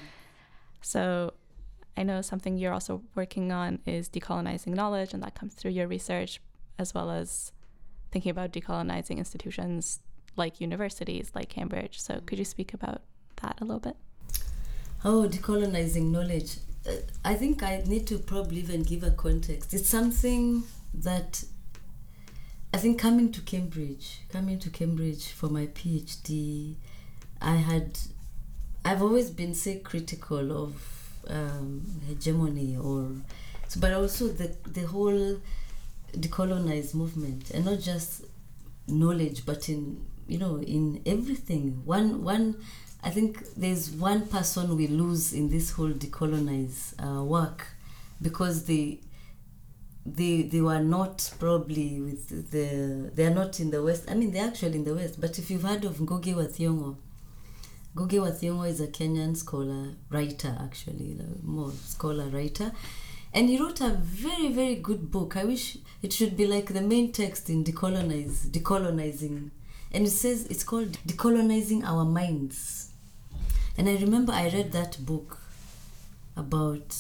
[0.82, 1.34] So
[1.96, 5.88] I know something you're also working on is decolonizing knowledge, and that comes through your
[5.88, 6.40] research,
[6.78, 7.52] as well as
[8.12, 10.00] thinking about decolonizing institutions
[10.36, 12.00] like universities, like Cambridge.
[12.00, 13.02] So, could you speak about
[13.42, 13.98] that a little bit?
[15.04, 16.58] Oh, decolonizing knowledge.
[16.88, 16.94] Uh,
[17.26, 19.74] I think I need to probably even give a context.
[19.74, 20.64] It's something
[20.94, 21.44] that
[22.74, 26.76] I think coming to Cambridge, coming to Cambridge for my PhD,
[27.42, 28.00] I had,
[28.88, 30.74] I've always been say critical of
[31.28, 33.12] um, hegemony or,
[33.68, 35.42] so, but also the the whole
[36.14, 38.24] decolonized movement, and not just
[38.88, 41.82] knowledge, but in you know in everything.
[41.84, 42.56] One one,
[43.04, 47.68] I think there's one person we lose in this whole decolonize uh, work,
[48.22, 49.02] because they
[50.06, 54.32] they they were not probably with the they are not in the west i mean
[54.32, 56.96] they're actually in the west but if you've heard of Ngugi wa Thiong'o
[57.98, 62.72] Ngugi wa is a kenyan scholar writer actually more scholar writer.
[63.34, 65.36] And he wrote a very very good book.
[65.36, 69.50] I wish it should be like the main text in decolonize decolonizing.
[69.92, 72.92] And it says it's called decolonizing our minds.
[73.80, 75.40] And i remember i read that book
[76.36, 76.96] about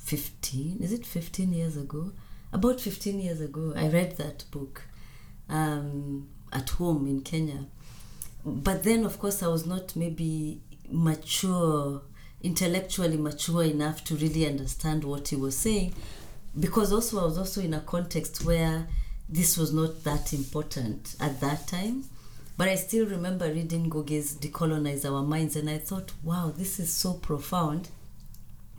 [0.00, 2.10] 15 is it 15 years ago?
[2.52, 4.82] About 15 years ago i read that book
[5.48, 7.66] um, at home in kenya
[8.44, 12.02] but then of course i was not maybe mature
[12.42, 15.94] intellectually mature enough to really understand what he was saying.
[16.60, 18.86] Because also i was also in a context where
[19.28, 22.04] this was not that important at that time.
[22.56, 26.92] But i still remember reading Ngugi's decolonize our minds and i thought wow this is
[26.92, 27.88] so profound.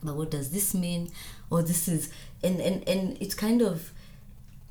[0.04, 1.12] But what does this mean?
[1.50, 2.12] Or this is
[2.44, 3.92] and and and it kind of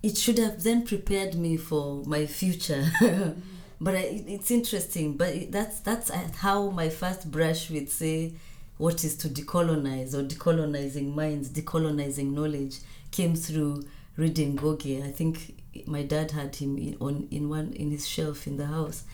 [0.04, 2.86] it should have then prepared me for my future
[3.84, 8.32] but I, it's interesting but that's that's uh, how my first brush with say
[8.78, 12.78] what is to decolonize or decolonizing minds decolonizing knowledge
[13.10, 13.84] came through
[14.16, 15.54] reading Ngugi i think
[15.86, 19.04] my dad had him in, on in one in his shelf in the house.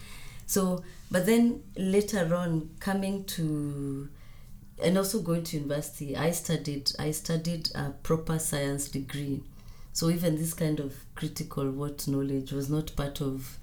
[0.46, 4.08] So but then later on coming to
[4.82, 9.42] and also going to university i studied i studied a proper science degree.
[9.92, 13.58] So even this kind of critical what knowledge was not part of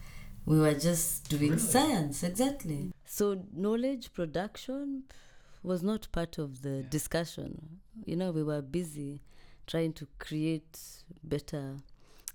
[0.47, 1.61] we were just doing Really?
[1.61, 5.03] science exactly So knowledge production
[5.61, 7.79] was not part of the discussion.
[8.05, 9.21] You know, we were busy
[9.65, 10.79] trying to create
[11.23, 11.75] better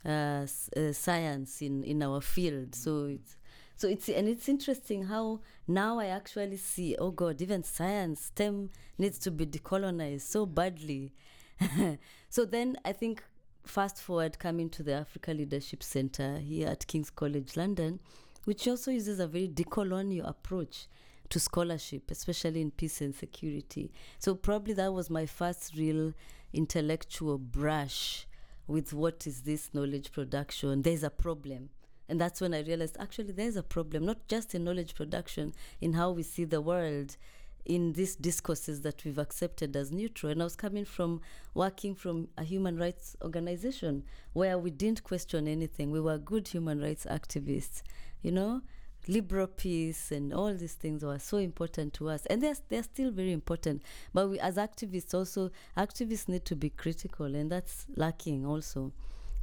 [0.05, 0.47] uh,
[0.77, 2.75] uh, science in, in our field.
[2.75, 3.37] So it's
[3.77, 8.71] so it's and it's interesting how now I actually see, oh God, even science STEM
[8.99, 11.13] needs to be decolonized so badly.
[12.29, 13.25] so then I think
[13.65, 18.01] fast forward coming to the Africa Leadership Center here at King's College London,
[18.45, 20.89] which also uses a very decolonial approach
[21.29, 23.91] to scholarship, especially in peace and security.
[24.19, 26.13] So probably that was my first real
[26.53, 28.27] intellectual brush
[28.67, 30.83] with what is this knowledge production.
[30.83, 31.71] There's a problem.
[32.09, 35.95] And that's when I realized actually there's a problem, not just in knowledge production, in
[35.95, 37.17] how we see the world,
[37.65, 40.33] in these discourses that we've accepted as neutral.
[40.33, 41.21] And I was coming from
[41.55, 45.91] working from a human rights organization where we didn't question anything.
[45.91, 47.83] We were good human rights activists,
[48.23, 48.63] you know?
[49.09, 52.25] Liberal peace and all these things were so important to us.
[52.27, 53.83] And they're, they're still very important.
[54.15, 58.93] But we, as activists, also, activists need to be critical, and that's lacking also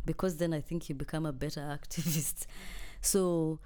[0.05, 2.47] because then I think you become a better activist.
[3.01, 3.59] So,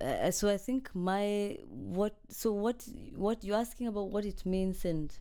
[0.00, 4.84] uh, so I think my what so what what you're asking about what it means
[4.84, 5.12] and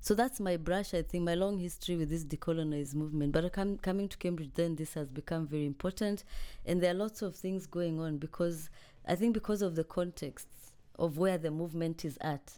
[0.00, 0.94] so that's my brush.
[0.94, 3.32] I think my long history with this decolonized movement.
[3.32, 6.22] But com- coming to Cambridge, then this has become very important,
[6.64, 8.70] and there are lots of things going on because
[9.06, 10.46] I think because of the context
[10.98, 12.52] of where the movement is at.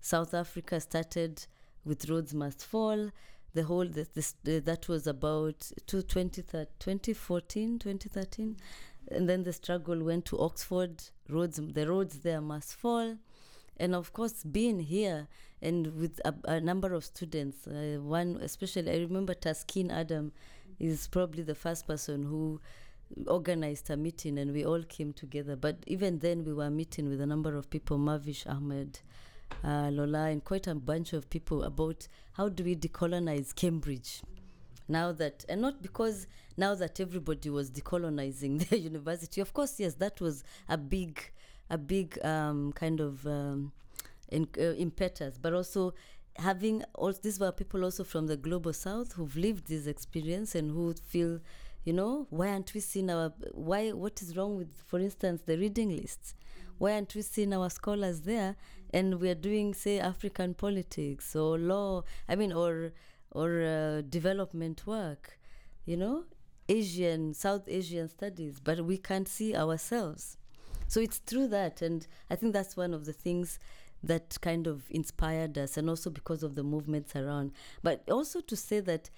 [0.00, 1.46] South Africa started
[1.84, 3.10] with Rhodes Must Fall
[3.54, 8.56] the whole this, this uh, that was about to 20, 2014 2013
[9.10, 11.02] and then the struggle went to oxford.
[11.28, 13.16] Rhodes the Rhodes there must fall.
[13.78, 15.28] And of course being here
[15.60, 20.32] and with a, a number of students uh, one especially i remember taskin adam
[20.78, 22.60] is probably the first person who
[23.26, 25.56] organized a meeting and we all came together.
[25.56, 29.00] But even then we were meeting with a number of people mavish ahmed
[29.62, 34.22] uh, Lola, and quite a bunch of people about how do we decolonize Cambridge
[34.88, 36.26] now that, and not because
[36.56, 39.40] now that everybody was decolonizing their university.
[39.40, 41.30] Of course, yes, that was a big,
[41.70, 43.72] a big um, kind of um,
[44.28, 45.94] in, uh, impetus, but also
[46.36, 50.70] having all these were people also from the global south who've lived this experience and
[50.70, 51.38] who feel
[51.84, 55.56] you know why aren't we seeing our why what is wrong with for instance the
[55.58, 56.34] reading lists?
[56.78, 58.56] Why aren't we seeing our scholars there?
[58.94, 62.92] And we're doing say african politics or law i mean or
[63.32, 65.38] or uh, development work
[65.84, 66.24] you know?
[66.68, 70.38] Asian south asian studies but we can't see ourselves.
[70.86, 73.58] So it's through that and i think that's one of the things
[74.02, 77.52] that kind of inspired us and also because of the movements around.
[77.82, 79.10] But also to say that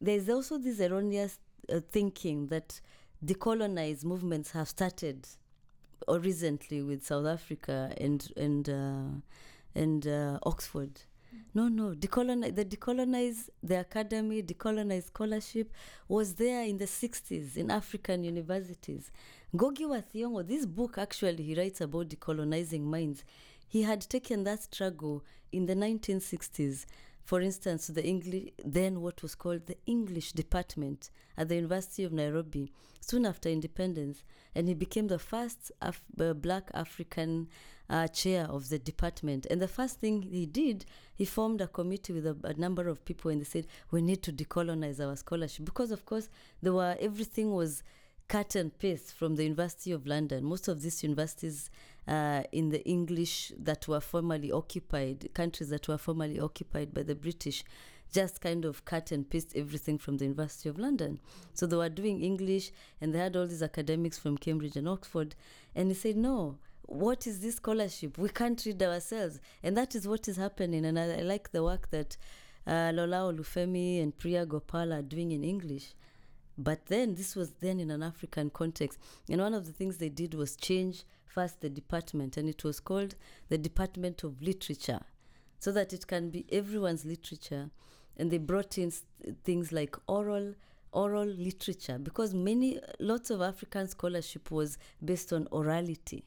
[0.00, 1.38] there's also this erroneous
[1.72, 2.80] uh, thinking that
[3.24, 5.28] decolonized movements have started
[6.08, 9.20] or recently with South Africa and and uh,
[9.74, 11.02] and uh, Oxford.
[11.54, 11.94] No, no.
[11.94, 15.70] Decolonize the decolonize the academy, decolonize scholarship
[16.08, 19.10] was there in the 60s in African universities.
[19.54, 23.24] Ngugi wa this book actually he writes about decolonizing minds.
[23.68, 26.86] He had taken that struggle in the 1960s.
[27.24, 32.12] For instance, the English, then what was called the English department at the University of
[32.12, 34.24] Nairobi, soon after independence,
[34.54, 37.48] and he became the first Af- uh, black African
[37.92, 39.46] uh, chair of the department.
[39.50, 43.04] And the first thing he did, he formed a committee with a, a number of
[43.04, 46.30] people, and they said we need to decolonize our scholarship because, of course,
[46.62, 47.82] there were everything was
[48.28, 50.42] cut and paste from the University of London.
[50.42, 51.68] Most of these universities
[52.08, 57.14] uh, in the English that were formerly occupied, countries that were formerly occupied by the
[57.14, 57.62] British,
[58.10, 61.20] just kind of cut and paste everything from the University of London.
[61.52, 62.70] So they were doing English
[63.02, 65.34] and they had all these academics from Cambridge and Oxford.
[65.74, 68.18] And he said, no, what is this scholarship?
[68.18, 69.40] We can't read ourselves.
[69.62, 70.84] And that is what is happening.
[70.84, 72.16] And I, I like the work that
[72.66, 75.94] uh, Lola Olufemi and Priya Gopal are doing in English.
[76.58, 78.98] But then this was then in an African context.
[79.28, 82.78] And one of the things they did was change first the department, and it was
[82.78, 83.14] called
[83.48, 85.00] the Department of Literature,
[85.58, 87.70] so that it can be everyone's literature.
[88.18, 88.92] And they brought in
[89.44, 90.54] things like oral
[90.92, 96.22] oral literature because many lots of African scholarship was based on orality.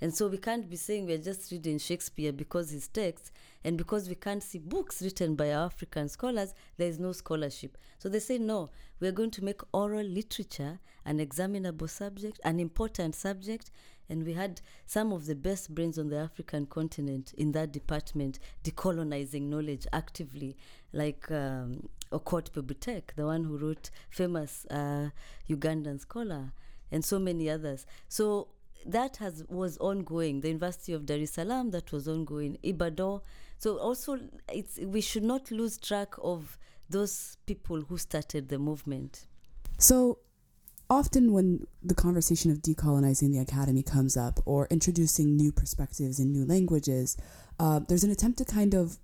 [0.00, 3.32] And so we can't be saying we're just reading Shakespeare because his text,
[3.64, 7.76] and because we can't see books written by African scholars, there is no scholarship.
[7.98, 13.14] So they say, no, we're going to make oral literature an examinable subject, an important
[13.14, 13.70] subject.
[14.08, 18.38] And we had some of the best brains on the African continent in that department
[18.64, 20.56] decolonizing knowledge actively,
[20.92, 25.10] like um, Okot p'Bitek, the one who wrote famous uh,
[25.48, 26.52] Ugandan scholar,
[26.90, 27.86] and so many others.
[28.08, 28.48] So
[28.86, 30.40] that has was ongoing.
[30.40, 32.58] The University of Dar es Salaam that was ongoing.
[32.62, 33.20] Ibadan.
[33.58, 34.18] So also,
[34.48, 36.58] it's we should not lose track of
[36.88, 39.26] those people who started the movement.
[39.78, 40.18] So
[40.88, 46.32] often when the conversation of decolonizing the academy comes up or introducing new perspectives and
[46.32, 47.16] new languages,
[47.58, 48.98] uh, there's an attempt to kind of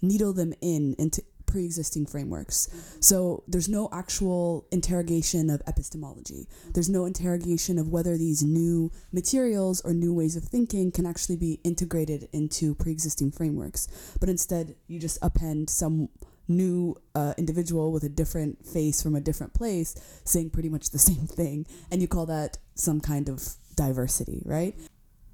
[0.00, 1.22] needle them in into
[1.56, 2.68] pre-existing frameworks.
[3.00, 6.48] So there's no actual interrogation of epistemology.
[6.74, 11.36] There's no interrogation of whether these new materials or new ways of thinking can actually
[11.36, 13.88] be integrated into pre-existing frameworks.
[14.20, 16.10] But instead, you just append some
[16.46, 19.94] new uh, individual with a different face from a different place
[20.24, 24.76] saying pretty much the same thing and you call that some kind of diversity right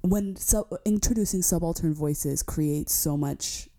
[0.01, 3.69] when sub- introducing subaltern voices creates so much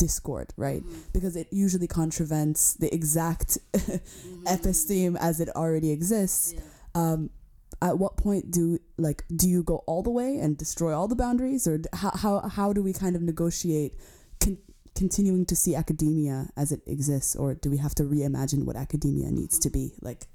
[0.00, 0.82] discord right?
[0.82, 1.12] Mm-hmm.
[1.12, 4.44] because it usually contravenes the exact mm-hmm.
[4.46, 6.54] episteme as it already exists.
[6.54, 6.60] Yeah.
[6.94, 7.30] um,
[7.82, 11.16] at what point do like do you go all the way and destroy all the
[11.16, 11.66] boundaries?
[11.66, 13.94] Or how, how, how do we kind of negotiate
[14.38, 14.58] con-
[14.94, 17.36] continuing to see academia as it exists?
[17.36, 19.94] Or do we have to reimagine what academia needs to be?
[20.00, 20.26] Like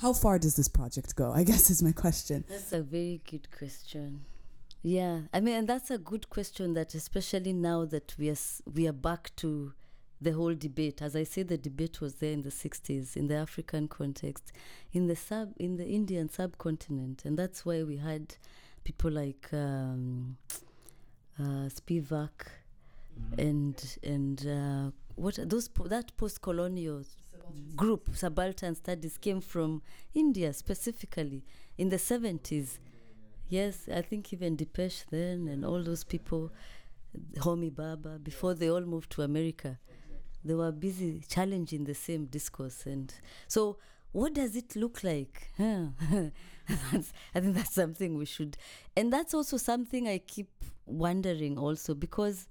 [0.00, 1.32] how far does this project go?
[1.32, 2.44] I guess is my question.
[2.48, 4.24] That's a very good question
[4.82, 8.36] yeah i mean and that's a good question that especially now that we are
[8.72, 9.72] we are back to
[10.20, 11.00] the whole debate.
[11.02, 14.52] As i said the debate was there in the 60s in the african context
[14.92, 17.24] in the sub in the indian subcontinent.
[17.24, 18.34] And that's why we had
[18.84, 20.36] people like um,
[21.38, 22.46] uh, spivak
[23.36, 27.04] and and uh, what those po- that post-colonial
[27.76, 29.82] group subaltern studies came from
[30.14, 31.44] India specifically
[31.76, 32.78] in the 70s.
[33.48, 36.52] Yes, I think even Dipesh then and all those people,
[37.38, 39.78] Homi Bhabha, before they all moved to America,
[40.44, 42.84] they were busy challenging the same discourse.
[42.86, 43.12] And
[43.46, 43.78] so,
[44.12, 45.50] what does it look like?
[45.58, 46.30] I
[47.40, 48.56] think that's something we should,
[48.96, 50.50] and that's also something I keep
[50.86, 52.46] wondering also because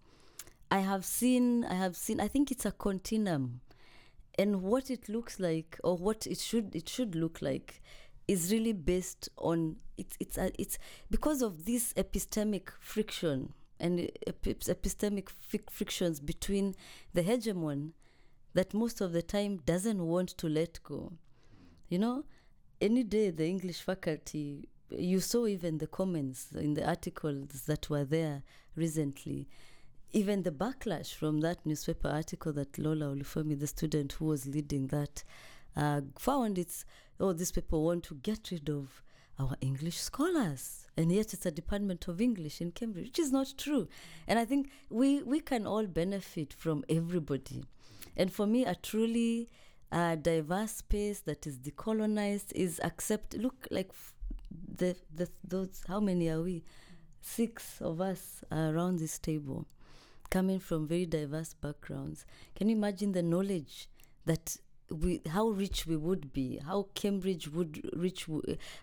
[0.72, 3.62] I have seen, I have seen, I think it's a continuum.
[4.40, 7.82] And what it looks like, or what it should it should look like,
[8.28, 10.78] is really based on it's it's a, it's
[11.10, 15.30] because of this epistemic friction and epistemic
[15.70, 16.76] frictions between
[17.14, 17.92] the hegemon
[18.54, 21.14] that most of the time doesn't want to let go.
[21.90, 22.26] You know,
[22.82, 28.06] any day the English faculty you saw even the comments in the articles that were
[28.06, 28.44] there
[28.76, 29.48] recently.
[30.12, 34.88] Even the backlash from that newspaper article that Lola Olufemi, the student who was leading
[34.88, 35.24] that,
[35.76, 36.86] uh, found it's,
[37.20, 39.04] oh, these people want to get rid of
[39.40, 40.88] our English scholars.
[40.98, 43.88] And yet it's a department of English in Cambridge, which is not true.
[44.28, 47.64] And I think we, we can all benefit from everybody.
[48.16, 49.50] And for me, a truly
[49.92, 53.36] uh, diverse space that is decolonized is accept.
[53.36, 53.92] Look, like
[54.76, 55.84] the, the those.
[55.88, 56.64] How many are we?
[57.22, 59.68] Six of us are around this table,
[60.30, 62.26] coming from very diverse backgrounds.
[62.56, 63.88] Can you imagine the knowledge
[64.26, 64.58] that
[64.90, 68.28] we, how rich we would be, how Cambridge would reach,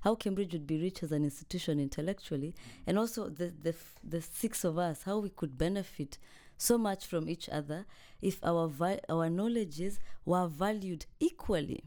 [0.02, 2.54] how Cambridge would be rich as an institution intellectually,
[2.86, 6.18] and also the the the six of us, how we could benefit
[6.56, 7.86] so much from each other
[8.22, 8.70] if our
[9.08, 11.84] our knowledges were valued equally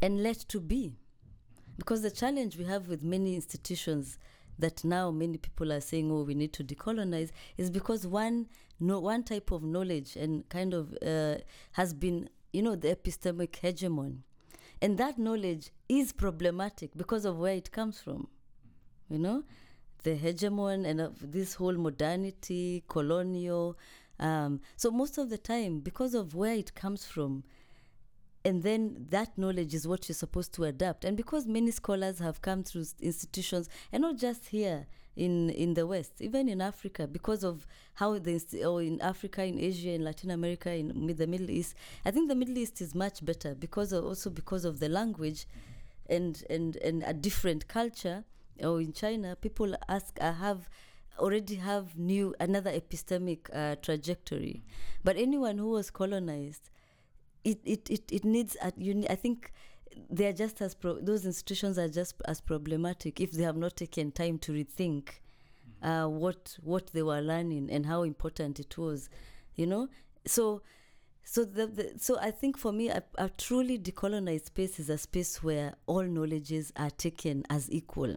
[0.00, 0.96] and let to be.
[1.78, 4.18] Because the challenge we have with many institutions
[4.58, 8.46] that now many people are saying oh we need to decolonize is because one
[8.78, 11.36] no one type of knowledge and kind of uh,
[11.72, 14.18] has been you know the epistemic hegemon
[14.80, 18.28] and that knowledge is problematic because of where it comes from
[19.08, 19.42] you know
[20.02, 23.78] the hegemon and of this whole modernity, colonial.
[24.18, 27.44] Um, so most of the time, because of where it comes from,
[28.44, 31.04] and then that knowledge is what you're supposed to adapt.
[31.04, 34.86] And because many scholars have come through institutions, and not just here
[35.16, 39.58] in in the West, even in Africa, because of how the or in Africa, in
[39.58, 43.24] Asia, in Latin America, in the Middle East, I think the Middle East is much
[43.24, 45.46] better because of, also because of the language,
[46.08, 48.24] and and and a different culture
[48.60, 50.68] or in China, people ask, I have
[51.18, 54.62] already have new another epistemic uh, trajectory.
[55.04, 56.70] But anyone who was colonized,
[57.44, 58.56] it it it, it needs.
[58.62, 59.52] A, you, I think
[60.10, 63.76] they are just as pro, those institutions are just as problematic if they have not
[63.76, 65.08] taken time to rethink
[65.82, 69.08] uh, what what they were learning and how important it was.
[69.54, 69.88] You know,
[70.26, 70.62] so.
[71.24, 74.98] So the, the, so I think for me, a, a truly decolonized space is a
[74.98, 78.16] space where all knowledges are taken as equal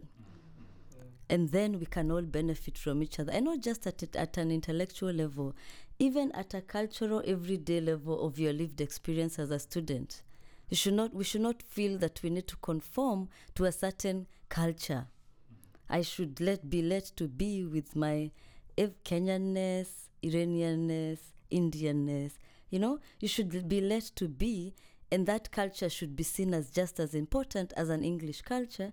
[1.28, 4.50] and then we can all benefit from each other and not just at, at an
[4.50, 5.54] intellectual level
[5.98, 10.22] even at a cultural everyday level of your lived experience as a student
[10.68, 14.26] you should not we should not feel that we need to conform to a certain
[14.48, 15.06] culture.
[15.88, 18.30] I should let be let to be with my
[19.04, 19.88] kenyanness
[20.22, 21.18] iranianness
[21.52, 22.32] indianness.
[22.70, 24.74] You know you should be let to be
[25.12, 28.92] and that culture should be seen as just as important as an english culture.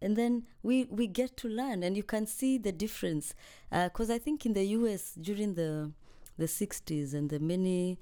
[0.00, 3.34] And then we we get to learn and you can see the difference.
[3.70, 5.90] Because uh, i think in the us during the
[6.36, 7.98] the 60s and the many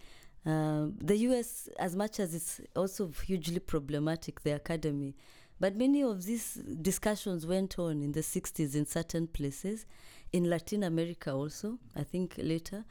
[0.46, 5.14] uh, the us as much as it's also hugely problematic the academy
[5.58, 9.86] but many of these discussions went on in the 60s in certain places
[10.32, 12.84] in latin america also i think later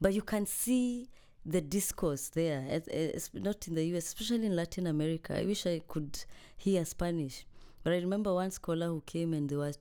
[0.00, 1.08] but you can see
[1.46, 5.80] the discourse there it's not in the us especially in latin america i wish i
[5.88, 6.24] could
[6.56, 7.46] hear spanish
[7.88, 9.72] but I remember one scholar who came and they were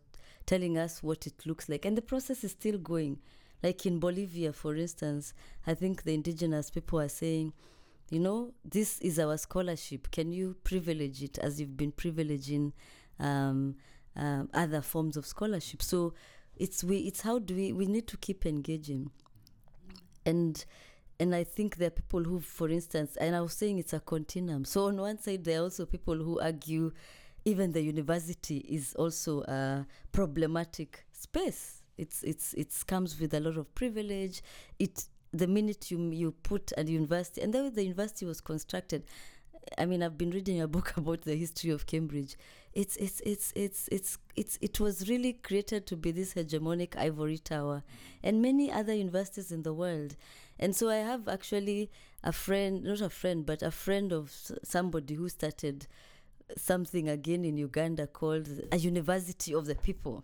[0.45, 1.83] telling us what it looks like.
[1.85, 3.19] And the process is still going.
[3.63, 5.33] Like in Bolivia, for instance,
[5.65, 7.53] I think the indigenous people are saying,
[8.09, 10.09] you know, this is our scholarship.
[10.11, 12.71] Can you privilege it as you've been privileging
[13.19, 13.75] um,
[14.15, 15.81] um, other forms of scholarship?
[15.81, 16.13] So
[16.55, 19.11] it's we it's how do we we need to keep engaging.
[20.25, 20.63] And
[21.19, 23.99] and I think there are people who, for instance, and I was saying it's a
[23.99, 24.65] continuum.
[24.65, 26.91] So on one side, there are also people who argue
[27.43, 31.76] even the university is also a problematic space.
[31.97, 34.41] It's it's it comes with a lot of privilege.
[34.79, 39.03] It the minute you you put a university and the the university was constructed.
[39.77, 42.37] I mean, I've been reading a book about the history of Cambridge.
[42.73, 47.39] It's it's it's it's it's it's it was really created to be this hegemonic ivory
[47.39, 47.83] tower,
[48.23, 50.15] and many other universities in the world.
[50.59, 51.89] And so I have actually
[52.23, 54.33] a friend, not a friend, but a friend of
[54.63, 55.87] somebody who started
[56.55, 60.23] something again in Uganda called a university of the people.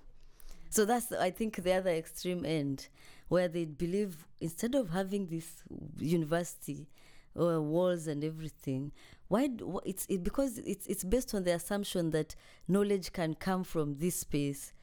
[0.73, 2.87] So that's, I think, the other extreme end,
[3.27, 5.61] where they believe instead of having this
[5.99, 6.87] university
[7.35, 8.91] or walls and everything,
[9.27, 9.49] why
[9.85, 12.33] it's it, because it's it's based on the assumption that
[12.67, 14.73] knowledge can come from this space,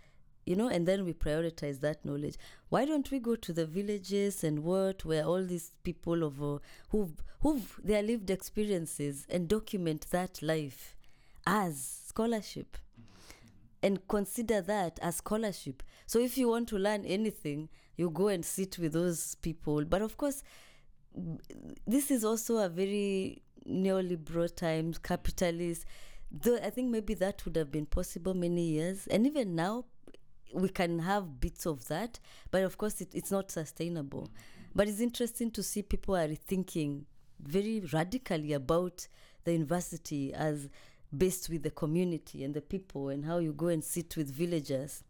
[0.46, 2.36] you know, and then we prioritize that knowledge.
[2.68, 6.58] Why don't we go to the villages and what where all these people of uh,
[6.90, 10.94] who've who've their lived experiences and document that life
[11.48, 12.76] as scholarship
[13.82, 15.82] and consider that as scholarship.
[16.06, 19.84] So if you want to learn anything, you go and sit with those people.
[19.84, 20.42] But of course,
[21.86, 25.84] this is also a very neoliberal times, capitalist.
[26.30, 29.84] though I think maybe that would have been possible many years, and even now,
[30.52, 32.18] we can have bits of that,
[32.50, 34.30] but of course, it, it's not sustainable.
[34.74, 37.06] But it's interesting to see people are thinking
[37.40, 39.06] very radically about
[39.44, 40.68] the university as
[41.16, 45.02] based with the community and the people and how you go and sit with villagers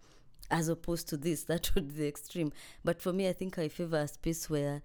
[0.50, 2.52] as opposed to this that would be the extreme.
[2.84, 4.82] But for me i think i favor a space where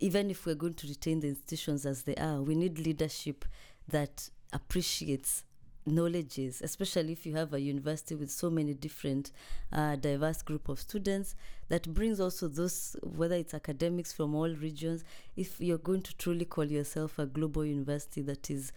[0.00, 3.44] even if we're going to retain the institutions as they are we need leadership
[3.88, 5.44] that appreciates
[5.86, 9.30] knowledges especially if you have a university with so many different
[9.72, 11.34] uh, diverse group of students
[11.68, 15.02] that brings also those whether it's academics from all regions
[15.36, 18.72] if you're going to truly call yourself a global university that is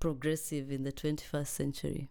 [0.00, 2.08] progressive in the 21st century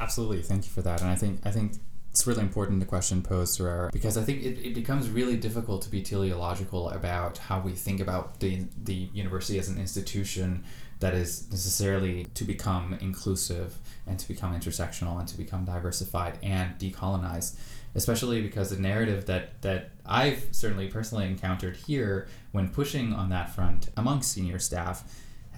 [0.00, 1.00] Absolutely, thank you for that.
[1.00, 1.74] And I think I think
[2.10, 5.82] it's really important the question posed our because I think it, it becomes really difficult
[5.82, 10.64] to be teleological about how we think about the the university as an institution
[11.00, 16.78] that is necessarily to become inclusive and to become intersectional and to become diversified and
[16.78, 17.56] decolonized
[17.96, 23.54] especially because the narrative that that I've certainly personally encountered here when pushing on that
[23.54, 25.04] front among senior staff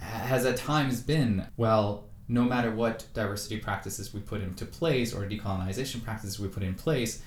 [0.00, 5.28] has at times been well no matter what diversity practices we put into place or
[5.28, 7.22] decolonization practices we put in place,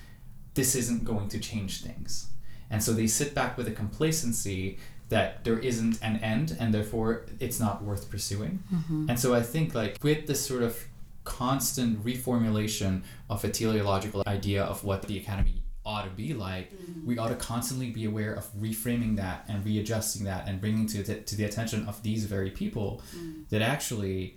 [0.54, 2.28] this isn't going to change things.
[2.68, 7.26] And so they sit back with a complacency that there isn't an end and therefore
[7.40, 8.62] it's not worth pursuing.
[8.72, 9.06] Mm-hmm.
[9.08, 10.84] And so I think like with this sort of
[11.24, 17.06] constant reformulation of a teleological idea of what the academy ought to be like, mm-hmm.
[17.06, 21.02] we ought to constantly be aware of reframing that and readjusting that and bringing to
[21.02, 23.42] the, to the attention of these very people mm-hmm.
[23.50, 24.36] that actually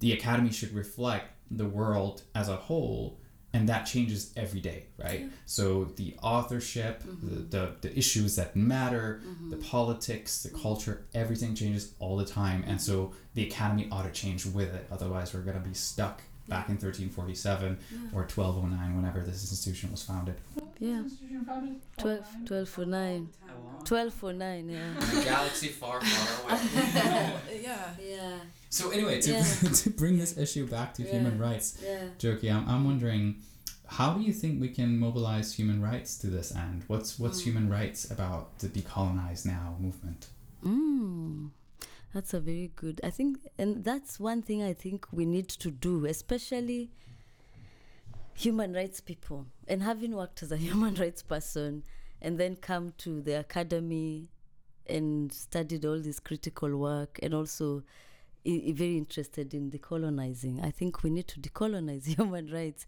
[0.00, 3.18] the academy should reflect the world as a whole
[3.54, 5.26] and that changes every day right yeah.
[5.46, 7.28] so the authorship mm-hmm.
[7.28, 9.50] the, the, the, issues that matter mm-hmm.
[9.50, 14.12] the politics the culture everything changes all the time and so the academy ought to
[14.12, 17.98] change with it otherwise we're going to be stuck back in 1347 yeah.
[18.12, 20.36] or 1209 whenever this institution was founded
[20.78, 21.02] yeah
[21.98, 23.28] 12 1209
[23.86, 28.38] 1209 yeah a galaxy far far away yeah yeah
[28.70, 29.42] so anyway, to, yeah.
[29.42, 31.12] to bring this issue back to yeah.
[31.12, 32.04] human rights, yeah.
[32.18, 33.36] Njoki, I'm, I'm wondering,
[33.86, 36.84] how do you think we can mobilize human rights to this end?
[36.86, 37.44] What's what's mm.
[37.44, 40.26] human rights about the decolonize now movement?
[40.64, 41.50] Mm.
[42.14, 43.00] That's a very good.
[43.04, 46.90] I think, and that's one thing I think we need to do, especially
[48.34, 49.46] human rights people.
[49.66, 51.82] And having worked as a human rights person,
[52.22, 54.28] and then come to the academy
[54.86, 57.82] and studied all this critical work, and also
[58.46, 60.64] I- very interested in decolonizing.
[60.64, 62.86] I think we need to decolonize human rights,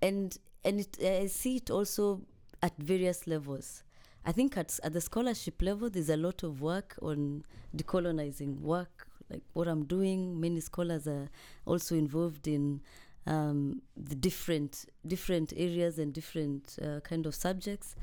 [0.00, 2.22] and and it, I see it also
[2.62, 3.82] at various levels.
[4.24, 7.44] I think at at the scholarship level, there's a lot of work on
[7.76, 10.40] decolonizing work, like what I'm doing.
[10.40, 11.28] Many scholars are
[11.64, 12.80] also involved in
[13.26, 17.94] um, the different different areas and different uh, kind of subjects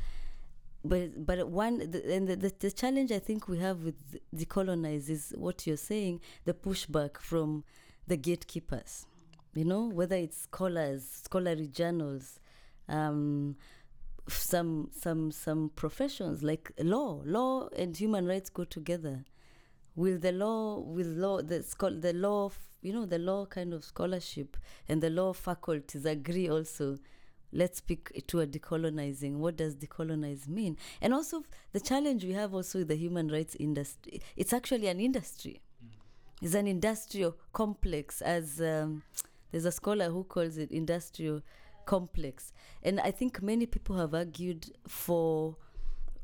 [0.85, 3.95] but but one the, and the, the, the, challenge I think we have with
[4.35, 7.63] decolonize is what you're saying the pushback from
[8.07, 9.05] the gatekeepers
[9.53, 12.39] you know whether it's scholars scholarly journals
[12.87, 13.55] um,
[14.29, 17.21] some some some professions like law.
[17.25, 19.23] Law and human rights go together.
[19.95, 22.51] Will the law will law the schol- the law
[22.81, 24.57] you know the law kind of scholarship
[24.87, 26.97] and the law faculties agree also
[27.53, 29.37] let's speak to a decolonizing.
[29.37, 30.77] What does decolonize mean?
[31.01, 34.99] And also the challenge we have also with the human rights industry it's actually an
[34.99, 35.61] industry.
[35.83, 35.89] Mm.
[36.41, 39.03] it's an industrial complex as um,
[39.51, 41.41] there's a scholar who calls it industrial
[41.93, 42.53] complex.
[42.83, 45.57] And i think many people have argued for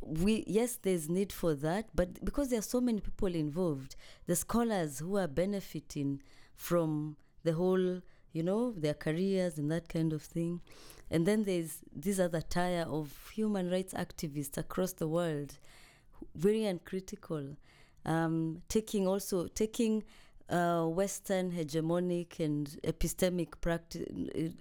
[0.01, 3.95] we yes there's need for that but because there are so many people involved
[4.28, 6.22] the scholars who are benefiting
[6.55, 8.01] from the whole
[8.34, 10.59] you know their careers and that kind of thing.
[11.09, 15.59] And then there's this other tier of human rights activists across the world,
[16.34, 17.55] very uncritical,
[18.03, 20.03] um, taking also taking
[20.53, 24.05] uh, Western hegemonic and epistemic practice,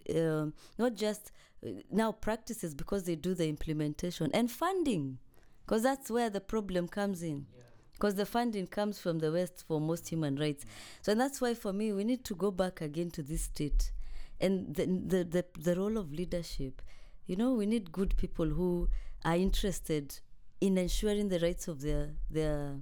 [0.09, 0.47] uh,
[0.79, 1.33] not just
[1.65, 5.19] uh, now practices because they do the implementation and funding,
[5.65, 7.47] because that's where the problem comes in.
[7.93, 10.65] Because the funding comes from the West for most human rights.
[11.03, 13.93] So that's why, for me, we need to go back again to this state
[14.41, 16.83] and the, the, the, the role of leadership.
[17.27, 18.89] You know, we need good people who
[19.25, 20.19] are interested
[20.61, 22.77] in ensuring the rights of their their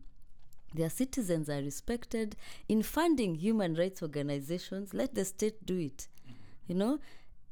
[0.75, 2.37] their citizens are respected
[2.69, 6.09] in funding human rights organizations let the state do it
[6.67, 6.99] you know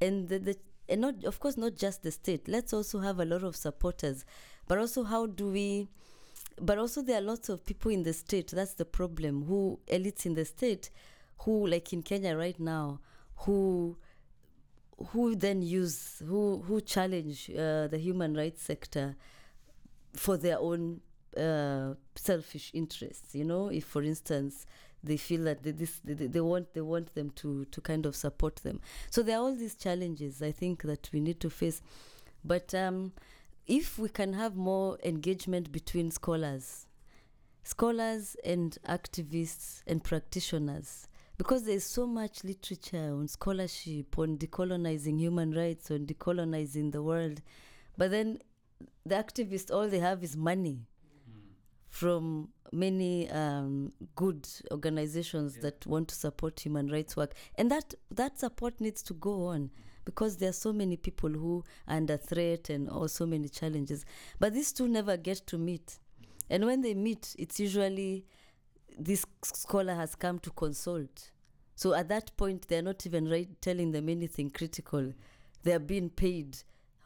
[0.00, 0.56] and the, the
[0.88, 4.24] and not of course not just the state let's also have a lot of supporters
[4.66, 5.88] but also how do we
[6.60, 8.48] but also there are lots of people in the state.
[8.48, 9.44] That's the problem.
[9.44, 10.90] Who elites in the state,
[11.38, 13.00] who like in Kenya right now,
[13.38, 13.96] who
[15.08, 19.16] who then use who who challenge uh, the human rights sector
[20.14, 21.00] for their own
[21.38, 23.34] uh, selfish interests.
[23.34, 24.66] You know, if for instance
[25.02, 28.16] they feel that they, this they, they want they want them to to kind of
[28.16, 28.80] support them.
[29.10, 31.82] So there are all these challenges I think that we need to face,
[32.44, 32.74] but.
[32.74, 33.12] Um,
[33.68, 36.86] if we can have more engagement between scholars,
[37.64, 45.52] scholars and activists and practitioners, because there's so much literature on scholarship, on decolonizing human
[45.52, 47.42] rights, on decolonizing the world,
[47.98, 48.38] but then
[49.04, 50.78] the activists, all they have is money
[51.88, 55.62] from many um, good organizations yeah.
[55.62, 59.70] that want to support human rights work, and that that support needs to go on
[60.04, 64.04] because there are so many people who are under threat and all so many challenges.
[64.38, 65.98] But these two never get to meet,
[66.50, 68.24] and when they meet, it's usually
[68.98, 71.30] this scholar has come to consult.
[71.74, 75.12] So at that point, they're not even right telling them anything critical.
[75.62, 76.58] They're being paid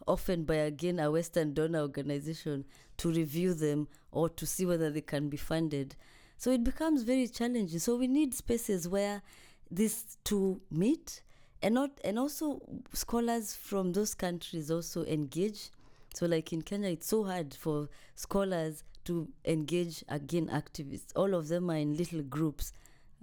[0.07, 2.65] often by again a Western donor organization
[2.97, 5.97] to review them or to see whether they can be funded.
[6.37, 7.79] So it becomes very challenging.
[7.79, 9.23] So we need spaces where
[9.71, 11.23] these two meet
[11.63, 12.61] and not and also
[12.93, 15.71] scholars from those countries also engage.
[16.15, 21.13] So like in Kenya it's so hard for scholars to engage again activists.
[21.17, 22.73] All of them are in little groups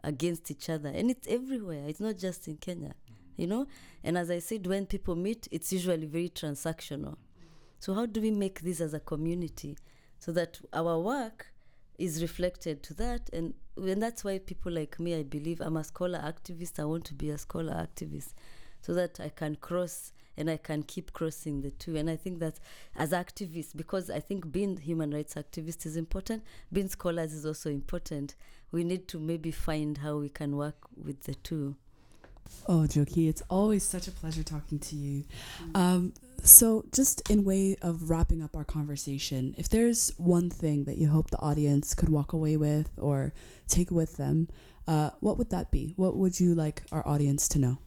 [0.03, 0.89] against each other.
[0.89, 1.85] And it's everywhere.
[1.87, 2.95] It's not just in Kenya
[3.39, 3.65] you know
[4.03, 7.15] and as i said when people meet it's usually very transactional
[7.79, 9.77] so how do we make this as a community
[10.19, 11.47] so that our work
[11.97, 13.29] is reflected to that.
[13.33, 16.79] And and that's why people like me i believe i'm a scholar activist.
[16.79, 18.33] I want to be a scholar activist
[18.81, 21.95] so that i can cross and i can keep crossing the two.
[21.95, 22.59] And i think that
[22.95, 26.43] as activists because i think being human rights activist is important
[26.73, 28.35] being scholars is also important.
[28.71, 31.75] We need to maybe find how we can work with the two
[32.67, 35.23] Oh, Njoki, it's always such a pleasure talking to you.
[35.73, 40.97] Um, so, just in way of wrapping up our conversation, if there's one thing that
[40.97, 43.33] you hope the audience could walk away with or
[43.67, 44.47] take with them,
[44.87, 45.93] uh, what would that be?
[45.95, 47.77] What would you like our audience to know?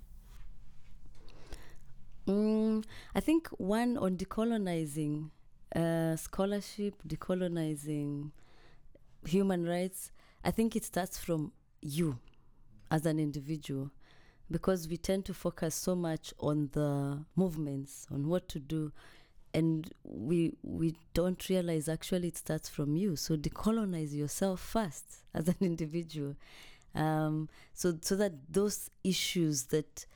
[2.27, 2.85] Mm,
[3.15, 5.31] I think one on decolonizing
[5.75, 8.31] uh, scholarship, decolonizing
[9.27, 10.13] human rights.
[10.45, 12.19] I think it starts from you
[12.91, 13.91] as an individual
[14.53, 18.93] because we tend to focus so much on the movements, on what to do,
[19.55, 23.17] and we we don't realize actually it starts from you.
[23.17, 26.37] So decolonize yourself first as an individual,
[26.95, 30.07] um, so so that those issues that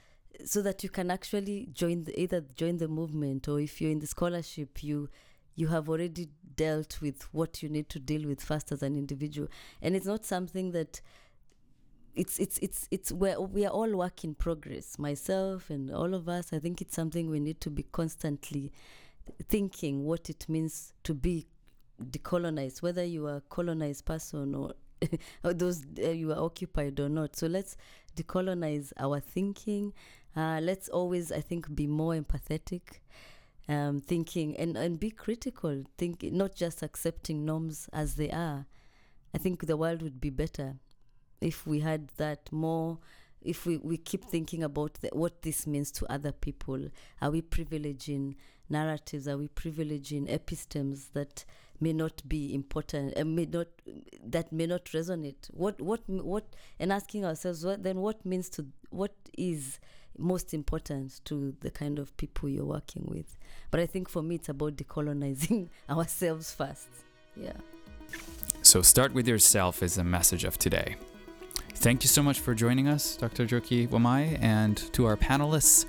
[0.44, 4.00] so that you can actually join the, either join the movement or if you're in
[4.00, 5.08] the scholarship you
[5.54, 9.48] you have already dealt with what you need to deal with first as an individual
[9.80, 11.00] and it's not something that
[12.16, 14.98] it's it's it's it's where we are all work in progress.
[14.98, 18.72] Myself and all of us i think it's something we need to be constantly
[19.48, 21.46] thinking what it means to be
[22.10, 24.54] decolonized whether you are a colonized person
[25.44, 27.36] or, those uh, you are occupied or not.
[27.36, 27.76] So let's
[28.16, 29.92] decolonize our thinking.
[30.34, 33.00] Uh, let's always i think be more empathetic
[33.68, 35.84] um, thinking and, and be critical.
[35.98, 38.66] Think not just accepting norms as they are.
[39.34, 40.76] I think the world would be better
[41.40, 42.98] if we had that more
[43.46, 46.88] if we, we keep thinking about the, what this means to other people.
[47.22, 48.34] Are we privileging
[48.68, 49.28] narratives?
[49.28, 51.44] Are we privileging epistemes that
[51.78, 53.68] may not be important and may not
[54.24, 55.46] that may not resonate?
[55.52, 56.44] What what what
[56.80, 59.78] and asking ourselves what then what means to what is
[60.18, 63.36] most important to the kind of people you're working with?
[63.70, 66.88] But i think for me it's about decolonizing ourselves first.
[67.36, 67.52] Yeah.
[68.62, 70.96] So start with yourself is the message of today
[71.86, 73.46] Thank you so much for joining us, Dr.
[73.46, 75.86] Njoki Wamai, and to our panelists.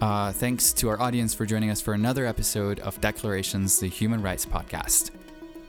[0.00, 4.22] Uh, thanks to our audience for joining us for another episode of Declarations, the Human
[4.22, 5.10] Rights Podcast.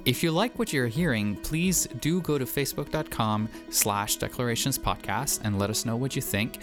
[0.06, 5.58] If you like what you're hearing, please do go to facebook.com slash declarations podcast and
[5.58, 6.60] let us know what you think.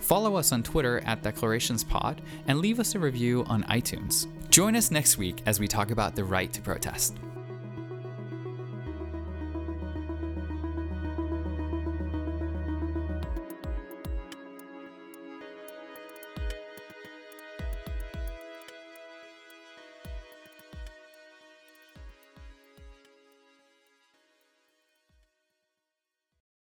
[0.00, 4.28] Follow us on Twitter at declarationspod and leave us a review on iTunes.
[4.48, 7.18] Join us next week as we talk about the right to protest.